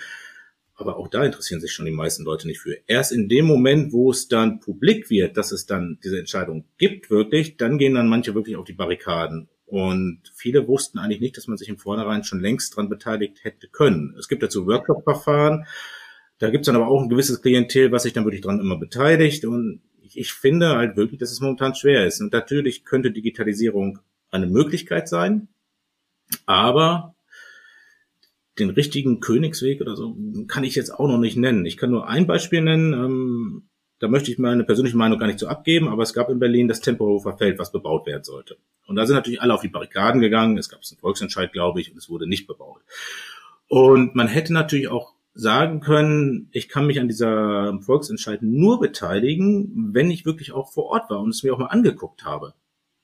[0.75, 2.79] Aber auch da interessieren sich schon die meisten Leute nicht für.
[2.87, 7.11] Erst in dem Moment, wo es dann publik wird, dass es dann diese Entscheidung gibt,
[7.11, 11.47] wirklich, dann gehen dann manche wirklich auf die Barrikaden und viele wussten eigentlich nicht, dass
[11.47, 14.17] man sich im Vornherein schon längst dran beteiligt hätte können.
[14.19, 15.65] Es gibt dazu Workshop-Verfahren.
[16.39, 18.79] Da gibt es dann aber auch ein gewisses Klientel, was sich dann wirklich dran immer
[18.79, 19.45] beteiligt.
[19.45, 22.21] Und ich, ich finde halt wirklich, dass es momentan schwer ist.
[22.21, 24.01] Und natürlich könnte Digitalisierung
[24.33, 25.49] eine Möglichkeit sein,
[26.47, 27.15] aber
[28.59, 30.17] den richtigen Königsweg oder so
[30.49, 31.65] kann ich jetzt auch noch nicht nennen.
[31.65, 33.70] Ich kann nur ein Beispiel nennen.
[34.01, 36.69] Da möchte ich meine persönliche Meinung gar nicht so abgeben, aber es gab in Berlin
[36.69, 38.57] das Tempelhofer Feld, was bebaut werden sollte.
[38.87, 40.57] Und da sind natürlich alle auf die Barrikaden gegangen.
[40.57, 42.81] Es gab einen Volksentscheid, glaube ich, und es wurde nicht bebaut.
[43.69, 49.91] Und man hätte natürlich auch sagen können, ich kann mich an dieser Volksentscheid nur beteiligen,
[49.93, 52.55] wenn ich wirklich auch vor Ort war und es mir auch mal angeguckt habe.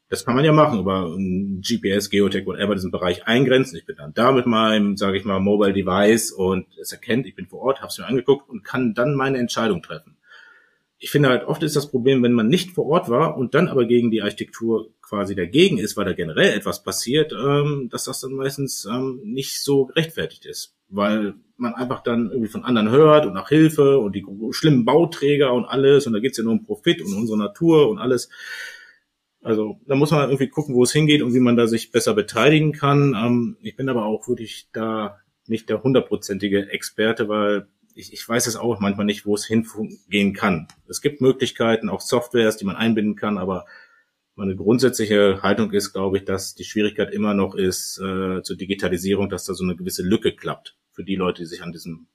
[0.09, 1.15] Das kann man ja machen über
[1.61, 3.77] GPS, Geotech, whatever, diesen Bereich eingrenzen.
[3.77, 7.35] Ich bin dann da mit meinem, sage ich mal, Mobile Device und es erkennt, ich
[7.35, 10.16] bin vor Ort, habe es mir angeguckt und kann dann meine Entscheidung treffen
[11.07, 13.69] ich finde halt oft ist das Problem, wenn man nicht vor Ort war und dann
[13.69, 18.23] aber gegen die Architektur quasi dagegen ist, weil da generell etwas passiert, ähm, dass das
[18.23, 23.25] dann meistens ähm, nicht so gerechtfertigt ist, weil man einfach dann irgendwie von anderen hört
[23.25, 26.65] und nach Hilfe und die schlimmen Bauträger und alles und da geht's ja nur um
[26.65, 28.29] Profit und unsere Natur und alles.
[29.43, 32.15] Also da muss man irgendwie gucken, wo es hingeht und wie man da sich besser
[32.15, 33.15] beteiligen kann.
[33.17, 38.47] Ähm, ich bin aber auch wirklich da nicht der hundertprozentige Experte, weil ich, ich weiß
[38.47, 40.69] es auch manchmal nicht, wo es hingehen kann.
[40.89, 43.67] Es gibt Möglichkeiten, auch Softwares, die man einbinden kann, aber
[44.35, 49.31] meine grundsätzliche Haltung ist, glaube ich, dass die Schwierigkeit immer noch ist äh, zur Digitalisierung,
[49.31, 52.09] dass da so eine gewisse Lücke klappt für die Leute, die sich an diesen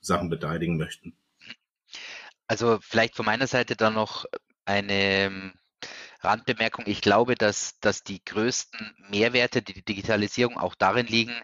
[0.00, 1.16] Sachen beteiligen möchten.
[2.46, 4.26] Also vielleicht von meiner Seite dann noch
[4.64, 5.52] eine ähm,
[6.20, 6.84] Randbemerkung.
[6.86, 11.34] Ich glaube, dass, dass die größten Mehrwerte, die die Digitalisierung auch darin liegen,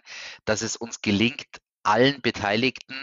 [0.45, 1.47] dass es uns gelingt,
[1.83, 2.95] allen Beteiligten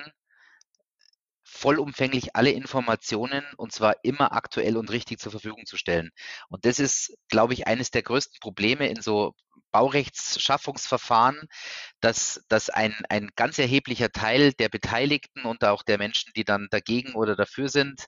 [1.60, 6.10] vollumfänglich alle Informationen und zwar immer aktuell und richtig zur Verfügung zu stellen.
[6.48, 9.34] Und das ist, glaube ich, eines der größten Probleme in so
[9.70, 11.48] Baurechtsschaffungsverfahren,
[12.00, 16.68] dass, dass ein, ein ganz erheblicher Teil der Beteiligten und auch der Menschen, die dann
[16.70, 18.06] dagegen oder dafür sind,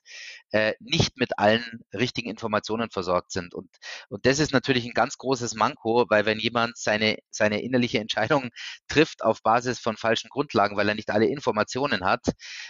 [0.51, 3.53] äh, nicht mit allen richtigen Informationen versorgt sind.
[3.53, 3.69] Und,
[4.09, 8.49] und das ist natürlich ein ganz großes Manko, weil wenn jemand seine, seine innerliche Entscheidung
[8.87, 12.25] trifft auf Basis von falschen Grundlagen, weil er nicht alle Informationen hat,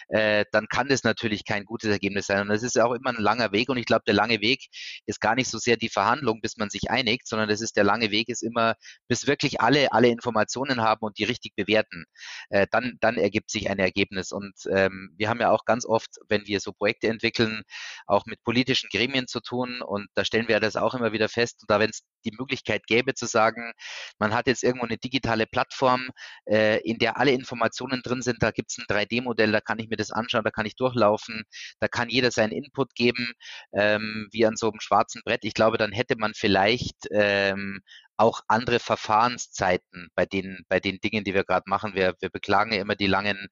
[0.10, 2.42] äh, dann kann das natürlich kein gutes Ergebnis sein.
[2.42, 3.70] Und das ist auch immer ein langer Weg.
[3.70, 4.68] Und ich glaube, der lange Weg
[5.06, 7.84] ist gar nicht so sehr die Verhandlung, bis man sich einigt, sondern das ist der
[7.84, 8.76] lange Weg ist immer
[9.08, 12.06] bis wirklich alle alle Informationen haben und die richtig bewerten,
[12.50, 14.32] äh, dann, dann ergibt sich ein Ergebnis.
[14.32, 17.64] Und ähm, wir haben ja auch ganz oft, wenn wir so Projekte entwickeln,
[18.08, 19.82] auch mit politischen Gremien zu tun.
[19.82, 21.62] Und da stellen wir das auch immer wieder fest.
[21.62, 23.74] Und da, wenn es die Möglichkeit gäbe zu sagen,
[24.20, 26.10] man hat jetzt irgendwo eine digitale Plattform,
[26.46, 29.90] äh, in der alle Informationen drin sind, da gibt es ein 3D-Modell, da kann ich
[29.90, 31.44] mir das anschauen, da kann ich durchlaufen,
[31.80, 33.34] da kann jeder seinen Input geben,
[33.74, 35.44] ähm, wie an so einem schwarzen Brett.
[35.44, 37.82] Ich glaube, dann hätte man vielleicht ähm,
[38.18, 41.96] auch andere Verfahrenszeiten bei den, bei den Dingen, die wir gerade machen.
[41.96, 43.48] Wir, wir beklagen ja immer die langen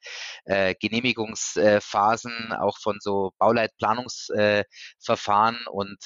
[0.45, 5.55] äh, Genehmigungsphasen, auch von so Bauleitplanungsverfahren.
[5.55, 5.97] Äh, und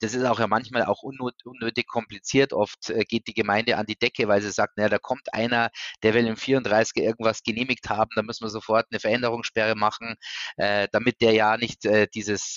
[0.00, 2.52] das ist auch ja manchmal auch unnötig kompliziert.
[2.52, 5.70] Oft äh, geht die Gemeinde an die Decke, weil sie sagt, naja, da kommt einer,
[6.02, 10.14] der will im 34 irgendwas genehmigt haben, da müssen wir sofort eine Veränderungssperre machen,
[10.56, 12.56] äh, damit der ja nicht äh, dieses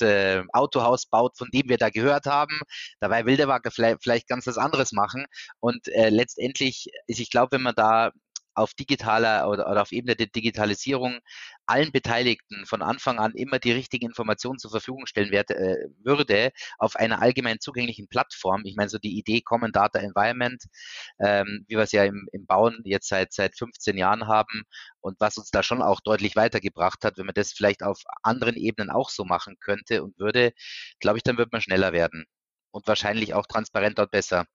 [0.53, 2.59] Autohaus baut, von dem wir da gehört haben.
[2.99, 5.25] Dabei will der Wacker vielleicht, ganz was anderes machen.
[5.59, 8.11] Und letztendlich ist, ich glaube, wenn man da
[8.53, 11.19] auf digitaler oder auf Ebene der Digitalisierung
[11.71, 16.51] allen Beteiligten von Anfang an immer die richtigen Informationen zur Verfügung stellen werde, äh, würde
[16.77, 18.63] auf einer allgemein zugänglichen Plattform.
[18.65, 20.61] Ich meine, so die Idee Common Data Environment,
[21.19, 24.63] ähm, wie wir es ja im, im Bauen jetzt seit, seit 15 Jahren haben
[24.99, 28.55] und was uns da schon auch deutlich weitergebracht hat, wenn man das vielleicht auf anderen
[28.55, 30.53] Ebenen auch so machen könnte und würde,
[30.99, 32.25] glaube ich, dann wird man schneller werden
[32.71, 34.45] und wahrscheinlich auch transparenter und besser.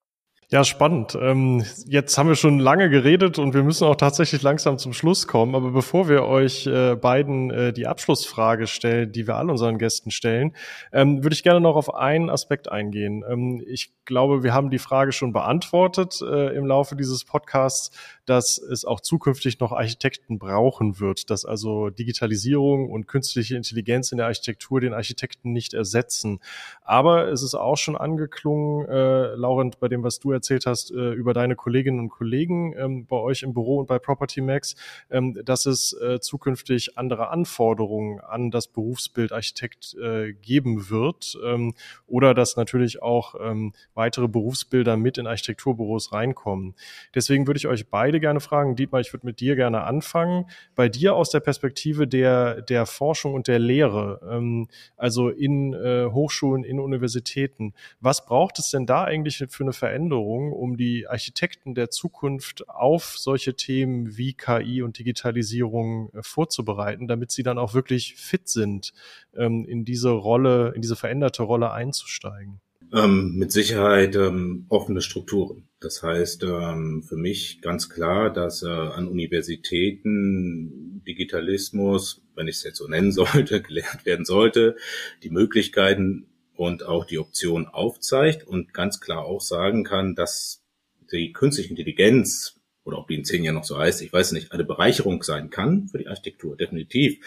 [0.49, 1.17] Ja, spannend.
[1.21, 5.27] Ähm, jetzt haben wir schon lange geredet und wir müssen auch tatsächlich langsam zum Schluss
[5.27, 5.55] kommen.
[5.55, 10.09] Aber bevor wir euch äh, beiden äh, die Abschlussfrage stellen, die wir all unseren Gästen
[10.09, 10.55] stellen,
[10.93, 13.25] ähm, würde ich gerne noch auf einen Aspekt eingehen.
[13.29, 17.91] Ähm, ich glaube, wir haben die Frage schon beantwortet äh, im Laufe dieses Podcasts,
[18.27, 24.17] dass es auch zukünftig noch Architekten brauchen wird, dass also Digitalisierung und künstliche Intelligenz in
[24.17, 26.39] der Architektur den Architekten nicht ersetzen.
[26.83, 31.13] Aber es ist auch schon angeklungen, äh, Laurent, bei dem, was du erzählt hast, äh,
[31.13, 34.75] über deine Kolleginnen und Kollegen ähm, bei euch im Büro und bei Property Max,
[35.09, 41.73] ähm, dass es äh, zukünftig andere Anforderungen an das Berufsbild Architekt äh, geben wird ähm,
[42.07, 46.75] oder dass natürlich auch ähm, weitere Berufsbilder mit in Architekturbüros reinkommen.
[47.15, 48.75] Deswegen würde ich euch beide beide gerne fragen.
[48.75, 50.45] Dietmar, ich würde mit dir gerne anfangen.
[50.75, 56.07] Bei dir aus der Perspektive der, der Forschung und der Lehre, ähm, also in äh,
[56.11, 57.73] Hochschulen, in Universitäten.
[57.99, 63.17] Was braucht es denn da eigentlich für eine Veränderung, um die Architekten der Zukunft auf
[63.17, 68.93] solche Themen wie KI und Digitalisierung äh, vorzubereiten, damit sie dann auch wirklich fit sind,
[69.35, 72.61] ähm, in diese Rolle, in diese veränderte Rolle einzusteigen?
[72.93, 75.67] Ähm, mit Sicherheit ähm, offene Strukturen.
[75.81, 82.63] Das heißt ähm, für mich ganz klar, dass äh, an Universitäten Digitalismus, wenn ich es
[82.63, 84.77] jetzt so nennen sollte, gelehrt werden sollte,
[85.23, 90.63] die Möglichkeiten und auch die Optionen aufzeigt und ganz klar auch sagen kann, dass
[91.11, 94.53] die künstliche Intelligenz oder ob die in zehn Jahren noch so heißt, ich weiß nicht,
[94.53, 97.19] eine Bereicherung sein kann für die Architektur, definitiv.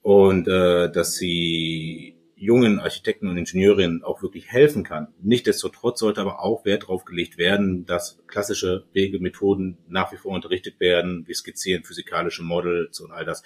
[0.00, 2.13] Und äh, dass sie
[2.44, 5.08] jungen Architekten und Ingenieurinnen auch wirklich helfen kann.
[5.22, 10.78] Nichtsdestotrotz sollte aber auch Wert darauf gelegt werden, dass klassische Wegemethoden nach wie vor unterrichtet
[10.78, 11.26] werden.
[11.26, 13.42] Wir skizzieren physikalische Models und all das.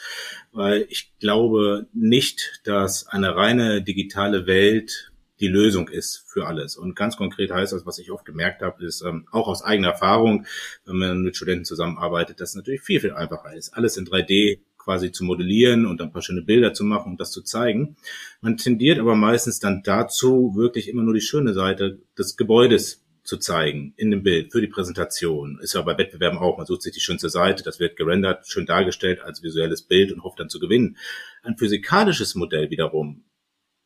[0.52, 6.76] Weil ich glaube nicht, dass eine reine digitale Welt die Lösung ist für alles.
[6.76, 9.90] Und ganz konkret heißt das, was ich oft gemerkt habe, ist ähm, auch aus eigener
[9.90, 10.46] Erfahrung,
[10.84, 13.70] wenn man mit Studenten zusammenarbeitet, dass es natürlich viel, viel einfacher ist.
[13.74, 14.58] Alles in 3D
[14.88, 17.96] quasi zu modellieren und ein paar schöne Bilder zu machen und das zu zeigen.
[18.40, 23.36] Man tendiert aber meistens dann dazu, wirklich immer nur die schöne Seite des Gebäudes zu
[23.36, 25.58] zeigen in dem Bild für die Präsentation.
[25.60, 26.56] Ist ja bei Wettbewerben auch.
[26.56, 30.22] Man sucht sich die schönste Seite, das wird gerendert, schön dargestellt als visuelles Bild und
[30.22, 30.96] hofft dann zu gewinnen.
[31.42, 33.24] Ein physikalisches Modell wiederum.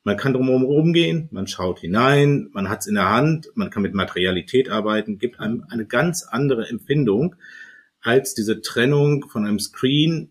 [0.05, 3.83] Man kann drumherum rumgehen, man schaut hinein, man hat es in der Hand, man kann
[3.83, 7.35] mit Materialität arbeiten, gibt einem eine ganz andere Empfindung
[8.01, 10.31] als diese Trennung von einem Screen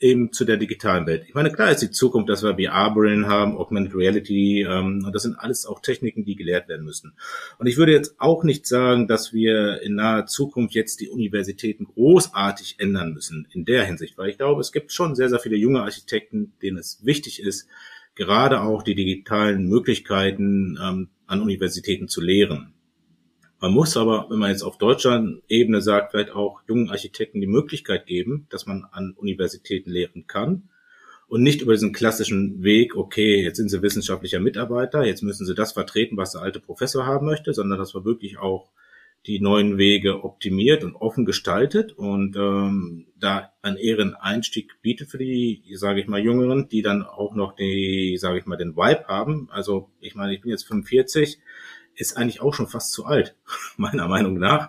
[0.00, 1.24] eben zu der digitalen Welt.
[1.28, 5.22] Ich meine, klar ist die Zukunft, dass wir VR-Brillen haben, Augmented Reality, ähm, und das
[5.22, 7.12] sind alles auch Techniken, die gelehrt werden müssen.
[7.58, 11.84] Und ich würde jetzt auch nicht sagen, dass wir in naher Zukunft jetzt die Universitäten
[11.84, 15.56] großartig ändern müssen in der Hinsicht, weil ich glaube, es gibt schon sehr, sehr viele
[15.56, 17.68] junge Architekten, denen es wichtig ist,
[18.14, 22.74] gerade auch die digitalen Möglichkeiten ähm, an Universitäten zu lehren.
[23.60, 27.46] Man muss aber, wenn man jetzt auf deutscher Ebene sagt, vielleicht auch jungen Architekten die
[27.46, 30.70] Möglichkeit geben, dass man an Universitäten lehren kann
[31.28, 35.54] und nicht über diesen klassischen Weg, okay, jetzt sind sie wissenschaftlicher Mitarbeiter, jetzt müssen sie
[35.54, 38.70] das vertreten, was der alte Professor haben möchte, sondern dass man wirklich auch
[39.26, 45.18] die neuen Wege optimiert und offen gestaltet und ähm, da einen ehren Einstieg bietet für
[45.18, 49.04] die, sage ich mal, Jüngeren, die dann auch noch die, sage ich mal, den Vibe
[49.08, 49.48] haben.
[49.50, 51.38] Also ich meine, ich bin jetzt 45,
[52.00, 53.36] ist eigentlich auch schon fast zu alt,
[53.76, 54.68] meiner Meinung nach.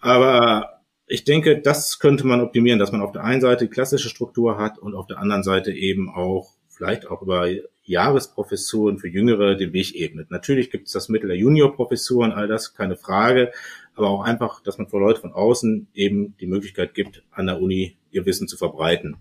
[0.00, 4.58] Aber ich denke, das könnte man optimieren, dass man auf der einen Seite klassische Struktur
[4.58, 7.48] hat und auf der anderen Seite eben auch vielleicht auch über
[7.84, 10.30] Jahresprofessuren für Jüngere den Weg ebnet.
[10.30, 13.52] Natürlich gibt es das Mittel der Juniorprofessuren, all das, keine Frage,
[13.94, 17.62] aber auch einfach, dass man für Leute von außen eben die Möglichkeit gibt, an der
[17.62, 19.16] Uni ihr Wissen zu verbreiten.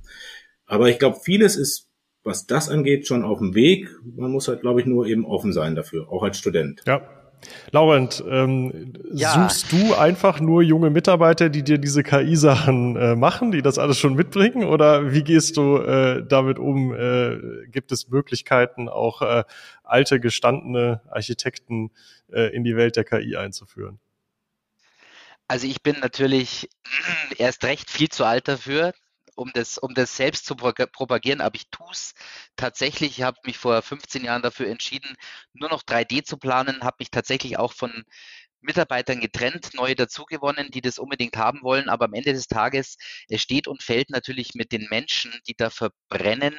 [0.65, 1.87] Aber ich glaube, vieles ist,
[2.23, 3.89] was das angeht, schon auf dem Weg.
[4.03, 6.81] Man muss halt, glaube ich, nur eben offen sein dafür, auch als Student.
[6.87, 7.07] Ja,
[7.71, 9.33] Laurent, ähm, ja.
[9.33, 13.99] suchst du einfach nur junge Mitarbeiter, die dir diese KI-Sachen äh, machen, die das alles
[13.99, 14.63] schon mitbringen?
[14.63, 16.93] Oder wie gehst du äh, damit um?
[16.93, 19.43] Äh, gibt es Möglichkeiten, auch äh,
[19.83, 21.91] alte, gestandene Architekten
[22.31, 23.99] äh, in die Welt der KI einzuführen?
[25.47, 26.69] Also ich bin natürlich
[27.37, 28.93] erst recht viel zu alt dafür
[29.35, 32.13] um das, um das selbst zu propagieren, aber ich tue es
[32.55, 33.19] tatsächlich.
[33.19, 35.15] Ich habe mich vor 15 Jahren dafür entschieden,
[35.53, 38.05] nur noch 3D zu planen, habe mich tatsächlich auch von
[38.61, 41.89] Mitarbeitern getrennt, neue dazugewonnen, die das unbedingt haben wollen.
[41.89, 42.97] Aber am Ende des Tages,
[43.29, 46.57] es steht und fällt natürlich mit den Menschen, die da verbrennen,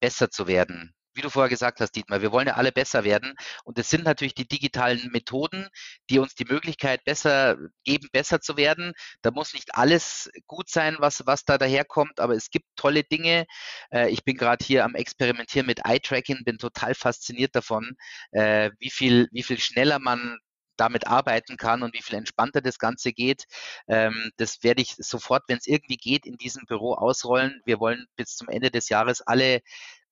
[0.00, 3.34] besser zu werden wie du vorher gesagt hast, Dietmar, wir wollen ja alle besser werden.
[3.64, 5.68] Und es sind natürlich die digitalen Methoden,
[6.10, 8.92] die uns die Möglichkeit besser geben, besser zu werden.
[9.22, 13.46] Da muss nicht alles gut sein, was, was da daherkommt, aber es gibt tolle Dinge.
[13.90, 17.96] Äh, ich bin gerade hier am Experimentieren mit Eye-Tracking, bin total fasziniert davon,
[18.32, 20.38] äh, wie viel, wie viel schneller man
[20.76, 23.44] damit arbeiten kann und wie viel entspannter das Ganze geht.
[23.88, 27.60] Ähm, das werde ich sofort, wenn es irgendwie geht, in diesem Büro ausrollen.
[27.64, 29.60] Wir wollen bis zum Ende des Jahres alle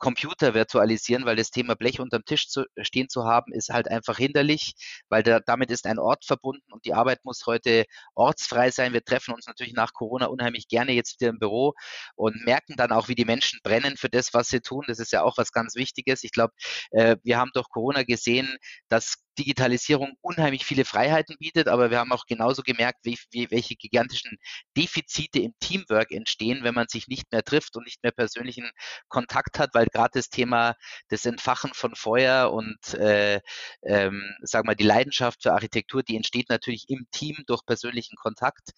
[0.00, 4.16] Computer virtualisieren, weil das Thema Blech unterm Tisch zu, stehen zu haben, ist halt einfach
[4.16, 4.74] hinderlich,
[5.08, 7.84] weil da, damit ist ein Ort verbunden und die Arbeit muss heute
[8.14, 8.92] ortsfrei sein.
[8.92, 11.74] Wir treffen uns natürlich nach Corona unheimlich gerne jetzt wieder im Büro
[12.16, 14.84] und merken dann auch, wie die Menschen brennen für das, was sie tun.
[14.88, 16.24] Das ist ja auch was ganz Wichtiges.
[16.24, 16.54] Ich glaube,
[16.90, 18.56] äh, wir haben durch Corona gesehen,
[18.88, 23.74] dass Digitalisierung unheimlich viele Freiheiten bietet, aber wir haben auch genauso gemerkt, wie, wie, welche
[23.74, 24.36] gigantischen
[24.76, 28.70] Defizite im Teamwork entstehen, wenn man sich nicht mehr trifft und nicht mehr persönlichen
[29.08, 30.74] Kontakt hat, weil gerade das Thema
[31.10, 33.40] des Entfachen von Feuer und äh,
[33.82, 38.72] ähm, sag mal die Leidenschaft für Architektur, die entsteht natürlich im Team durch persönlichen Kontakt.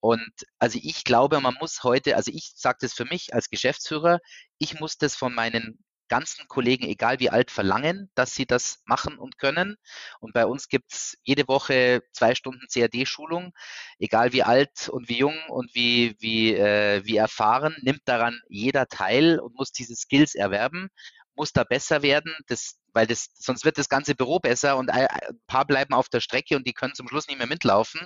[0.00, 4.20] Und also ich glaube, man muss heute, also ich sage das für mich als Geschäftsführer,
[4.58, 5.78] ich muss das von meinen
[6.08, 9.76] ganzen Kollegen, egal wie alt, verlangen, dass sie das machen und können.
[10.20, 13.52] Und bei uns gibt's jede Woche zwei Stunden CAD-Schulung,
[13.98, 18.86] egal wie alt und wie jung und wie, wie, äh, wie erfahren, nimmt daran jeder
[18.86, 20.90] teil und muss diese Skills erwerben,
[21.36, 25.06] muss da besser werden, das, weil das, sonst wird das ganze Büro besser und ein
[25.46, 28.00] paar bleiben auf der Strecke und die können zum Schluss nicht mehr mitlaufen.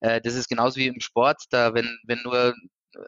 [0.00, 2.54] Äh, das ist genauso wie im Sport, da wenn, wenn nur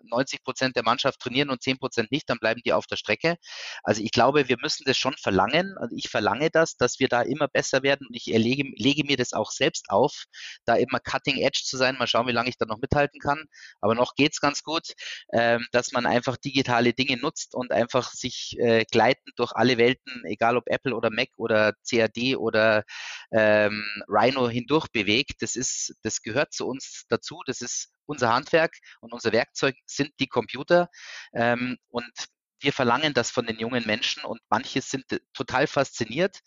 [0.05, 3.37] 90 Prozent der Mannschaft trainieren und 10 Prozent nicht, dann bleiben die auf der Strecke.
[3.82, 5.76] Also ich glaube, wir müssen das schon verlangen.
[5.78, 9.16] Also ich verlange das, dass wir da immer besser werden und ich erlege, lege mir
[9.16, 10.24] das auch selbst auf,
[10.64, 11.97] da immer cutting edge zu sein.
[11.99, 13.45] Mal schauen, wie lange ich da noch mithalten kann.
[13.80, 14.93] Aber noch geht's ganz gut,
[15.32, 20.24] ähm, dass man einfach digitale Dinge nutzt und einfach sich äh, gleitend durch alle Welten,
[20.24, 22.85] egal ob Apple oder Mac oder CAD oder
[23.32, 25.43] ähm, Rhino hindurch bewegt.
[25.43, 27.43] Das ist, das gehört zu uns dazu.
[27.47, 30.88] Das ist unser Handwerk und unser Werkzeug sind die Computer.
[31.32, 32.12] Ähm, und
[32.64, 36.40] wir verlangen das von den jungen Menschen und manche sind total fasziniert,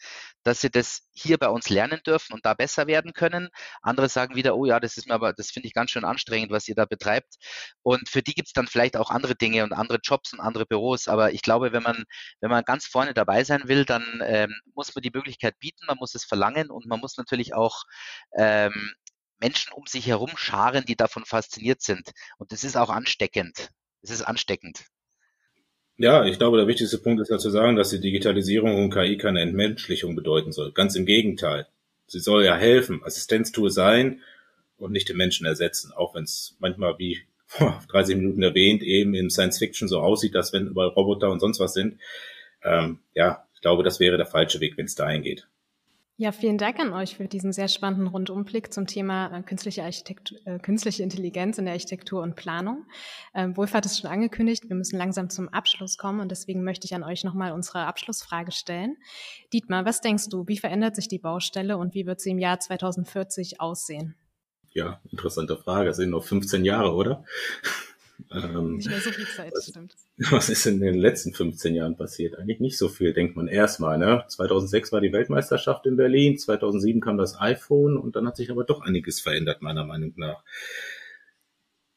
[0.43, 3.49] dass sie das hier bei uns lernen dürfen und da besser werden können.
[3.82, 6.51] Andere sagen wieder, oh ja, das ist mir aber, das finde ich ganz schön anstrengend,
[6.51, 7.36] was ihr da betreibt.
[7.84, 10.66] Und für die gibt es dann vielleicht auch andere Dinge und andere Jobs und andere
[10.66, 11.08] Büros.
[11.08, 12.03] Aber ich glaube, wenn man,
[12.41, 15.97] wenn man ganz vorne dabei sein will, dann ähm, muss man die Möglichkeit bieten, man
[15.97, 17.84] muss es verlangen und man muss natürlich auch
[18.38, 18.93] ähm,
[19.40, 22.12] Menschen um sich herum scharen, die davon fasziniert sind.
[22.38, 23.70] Und das ist auch ansteckend.
[24.02, 24.86] Es ist ansteckend.
[25.98, 29.18] Ja, ich glaube, der wichtigste Punkt ist ja zu sagen, dass die Digitalisierung und KI
[29.18, 30.72] keine Entmenschlichung bedeuten soll.
[30.72, 31.68] Ganz im Gegenteil.
[32.06, 34.22] Sie soll ja helfen, Assistenztool sein
[34.78, 39.14] und nicht den Menschen ersetzen, auch wenn es manchmal wie vor 30 Minuten erwähnt eben
[39.16, 42.00] in Science Fiction so aussieht, dass wenn überall Roboter und sonst was sind.
[42.64, 45.48] Ähm, ja, ich glaube, das wäre der falsche Weg, wenn es dahin geht.
[46.20, 50.39] Ja, vielen Dank an euch für diesen sehr spannenden Rundumblick zum Thema äh, künstliche, Architektur,
[50.45, 52.88] äh, künstliche Intelligenz in der Architektur und Planung.
[53.36, 56.95] Ähm, Wohlfahrt ist schon angekündigt, wir müssen langsam zum Abschluss kommen und deswegen möchte ich
[56.95, 58.97] an euch nochmal unsere Abschlussfrage stellen.
[59.53, 62.59] Dietmar, was denkst du, wie verändert sich die Baustelle und wie wird sie im Jahr
[62.59, 64.15] 2040 aussehen?
[64.72, 65.86] Ja, interessante Frage.
[65.86, 67.26] Das sind noch 15 Jahre, oder?
[68.32, 69.95] Ähm, nicht mehr so viel Zeit, was, stimmt.
[70.32, 72.38] Was ist in den letzten 15 Jahren passiert?
[72.38, 73.97] Eigentlich nicht so viel, denkt man erstmal.
[73.97, 74.24] Ne?
[74.28, 78.63] 2006 war die Weltmeisterschaft in Berlin, 2007 kam das iPhone und dann hat sich aber
[78.63, 80.43] doch einiges verändert, meiner Meinung nach.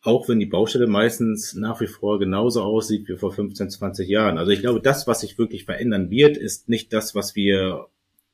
[0.03, 4.39] Auch wenn die Baustelle meistens nach wie vor genauso aussieht wie vor 15, 20 Jahren.
[4.39, 7.89] Also ich glaube, das, was sich wirklich verändern wird, ist nicht das, was wir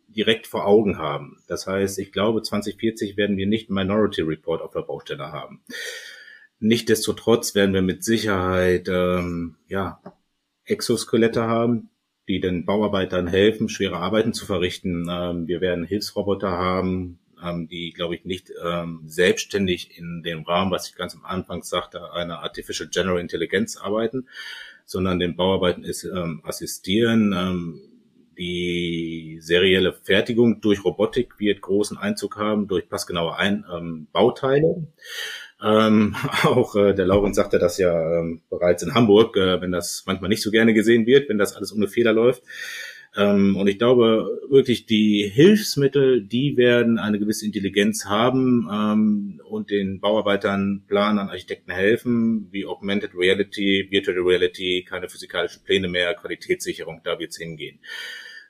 [0.09, 1.43] direkt vor Augen haben.
[1.49, 5.61] Das heißt, ich glaube, 2040 werden wir nicht Minority Report auf der Baustelle haben.
[6.59, 10.01] Nichtsdestotrotz werden wir mit Sicherheit ähm, ja,
[10.65, 11.91] Exoskelette haben,
[12.29, 15.07] die den Bauarbeitern helfen, schwere Arbeiten zu verrichten.
[15.11, 20.71] Ähm, wir werden Hilfsroboter haben, ähm, die, glaube ich, nicht ähm, selbstständig in dem Rahmen,
[20.71, 24.27] was ich ganz am Anfang sagte, einer Artificial General Intelligence arbeiten,
[24.85, 27.35] sondern den Bauarbeiten ist, ähm, assistieren.
[27.37, 27.96] Ähm,
[28.39, 34.87] Die serielle Fertigung durch Robotik wird großen Einzug haben, durch passgenaue Ein ähm, Bauteile.
[35.63, 36.15] Ähm,
[36.45, 40.29] auch äh, der Laurent sagte das ja ähm, bereits in Hamburg, äh, wenn das manchmal
[40.29, 42.43] nicht so gerne gesehen wird, wenn das alles ohne Fehler läuft.
[43.17, 49.71] Ähm, und ich glaube wirklich, die Hilfsmittel, die werden eine gewisse Intelligenz haben ähm, und
[49.71, 57.01] den Bauarbeitern, Planern, Architekten helfen, wie Augmented Reality, Virtual Reality, keine physikalischen Pläne mehr, Qualitätssicherung,
[57.05, 57.79] da wird's hingehen.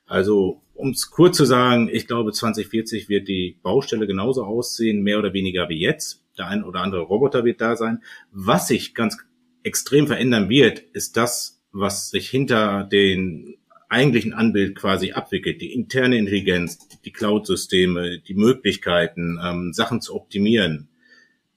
[0.06, 5.18] Also, um es kurz zu sagen, ich glaube, 2040 wird die Baustelle genauso aussehen, mehr
[5.18, 6.22] oder weniger wie jetzt.
[6.38, 8.02] Der ein oder andere Roboter wird da sein.
[8.30, 9.16] Was sich ganz
[9.62, 13.56] extrem verändern wird, ist das, was sich hinter den
[13.88, 15.60] eigentlichen Anbild quasi abwickelt.
[15.60, 20.88] Die interne Intelligenz, die Cloud-Systeme, die Möglichkeiten, ähm, Sachen zu optimieren.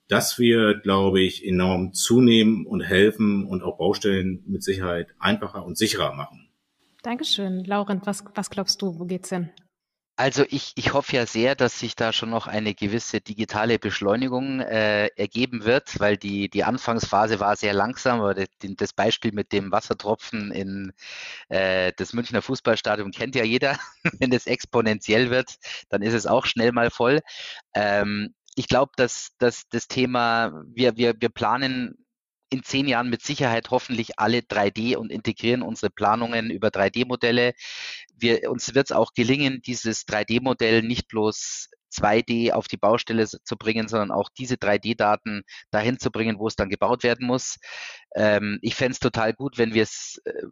[0.08, 5.78] Das wird, glaube ich, enorm zunehmen und helfen und auch Baustellen mit Sicherheit einfacher und
[5.78, 6.49] sicherer machen.
[7.02, 7.64] Dankeschön.
[7.64, 9.50] Laurent, was, was glaubst du, wo geht's hin?
[10.20, 14.60] Also ich, ich hoffe ja sehr, dass sich da schon noch eine gewisse digitale Beschleunigung
[14.60, 19.50] äh, ergeben wird, weil die, die Anfangsphase war sehr langsam, aber das, das Beispiel mit
[19.50, 20.92] dem Wassertropfen in
[21.48, 23.78] äh, das Münchner Fußballstadion kennt ja jeder.
[24.18, 25.56] Wenn es exponentiell wird,
[25.88, 27.20] dann ist es auch schnell mal voll.
[27.72, 32.04] Ähm, ich glaube, dass, dass das Thema, wir, wir, wir planen
[32.50, 37.54] in zehn Jahren mit Sicherheit hoffentlich alle 3D und integrieren unsere Planungen über 3D-Modelle.
[38.16, 43.56] Wir, uns wird es auch gelingen, dieses 3D-Modell nicht bloß 2D auf die Baustelle zu
[43.56, 47.58] bringen, sondern auch diese 3D-Daten dahin zu bringen, wo es dann gebaut werden muss.
[48.14, 50.42] Ähm, ich fände es total gut, wenn wir es äh,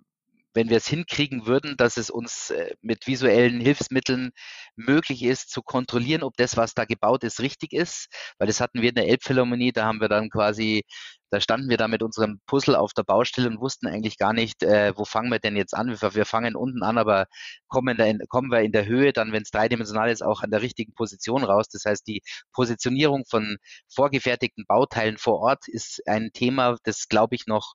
[0.55, 4.31] wenn wir es hinkriegen würden, dass es uns äh, mit visuellen Hilfsmitteln
[4.79, 8.09] möglich ist, zu kontrollieren, ob das, was da gebaut ist, richtig ist.
[8.39, 10.85] Weil das hatten wir in der Elbphilharmonie, da haben wir dann quasi
[11.31, 14.63] da standen wir da mit unserem Puzzle auf der Baustelle und wussten eigentlich gar nicht,
[14.63, 15.89] äh, wo fangen wir denn jetzt an.
[15.89, 17.27] Wir, wir fangen unten an, aber
[17.69, 20.63] kommen, in, kommen wir in der Höhe dann, wenn es dreidimensional ist, auch an der
[20.63, 21.69] richtigen Position raus.
[21.69, 22.23] Das heißt, die
[22.53, 23.59] Positionierung von
[23.93, 27.75] vorgefertigten Bauteilen vor Ort ist ein Thema, das, glaube ich, noch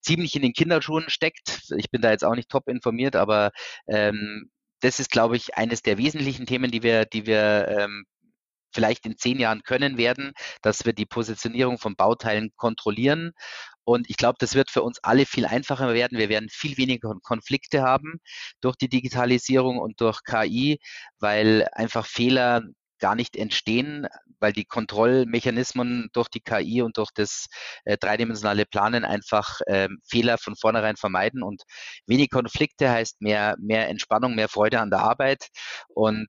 [0.00, 1.72] ziemlich in den Kinderschuhen steckt.
[1.76, 3.50] Ich bin da jetzt auch nicht top informiert, aber
[3.86, 4.50] ähm,
[4.80, 8.04] das ist, glaube ich, eines der wesentlichen Themen, die wir, die wir ähm,
[8.74, 13.32] vielleicht in zehn Jahren können werden, dass wir die Positionierung von Bauteilen kontrollieren.
[13.84, 16.18] Und ich glaube, das wird für uns alle viel einfacher werden.
[16.18, 18.20] Wir werden viel weniger Konflikte haben
[18.60, 20.78] durch die Digitalisierung und durch KI,
[21.20, 22.62] weil einfach Fehler
[23.04, 24.06] gar nicht entstehen,
[24.40, 27.48] weil die Kontrollmechanismen durch die KI und durch das
[27.84, 31.42] äh, dreidimensionale Planen einfach äh, Fehler von vornherein vermeiden.
[31.42, 31.64] Und
[32.06, 35.48] wenig Konflikte heißt mehr, mehr Entspannung, mehr Freude an der Arbeit.
[35.88, 36.28] Und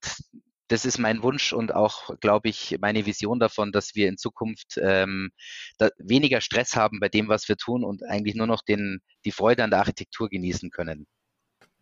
[0.68, 4.78] das ist mein Wunsch und auch, glaube ich, meine Vision davon, dass wir in Zukunft
[4.78, 5.30] ähm,
[5.98, 9.64] weniger Stress haben bei dem, was wir tun und eigentlich nur noch den, die Freude
[9.64, 11.08] an der Architektur genießen können.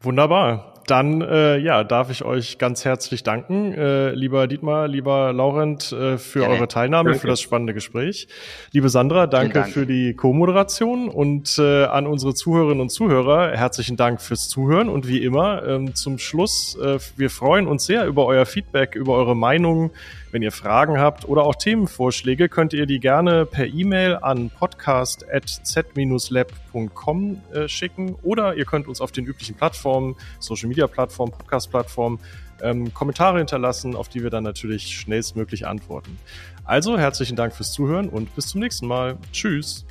[0.03, 0.73] Wunderbar.
[0.85, 6.17] Dann äh, ja, darf ich euch ganz herzlich danken, äh, lieber Dietmar, lieber Laurent, äh,
[6.17, 6.55] für Gerne.
[6.55, 7.21] eure Teilnahme, danke.
[7.21, 8.27] für das spannende Gespräch.
[8.73, 9.73] Liebe Sandra, danke Dank.
[9.73, 15.07] für die Co-Moderation und äh, an unsere Zuhörerinnen und Zuhörer herzlichen Dank fürs Zuhören und
[15.07, 19.37] wie immer ähm, zum Schluss, äh, wir freuen uns sehr über euer Feedback, über eure
[19.37, 19.91] Meinungen
[20.33, 27.41] wenn ihr Fragen habt oder auch Themenvorschläge, könnt ihr die gerne per E-Mail an podcast.z-lab.com
[27.53, 32.17] äh, schicken oder ihr könnt uns auf den üblichen Plattformen, Social Media Plattformen, Podcast Plattformen,
[32.63, 36.17] ähm, Kommentare hinterlassen, auf die wir dann natürlich schnellstmöglich antworten.
[36.65, 39.19] Also herzlichen Dank fürs Zuhören und bis zum nächsten Mal.
[39.31, 39.85] Tschüss.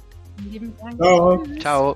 [0.51, 0.97] Lieben Dank.
[0.97, 1.45] Ciao.
[1.61, 1.95] Ciao.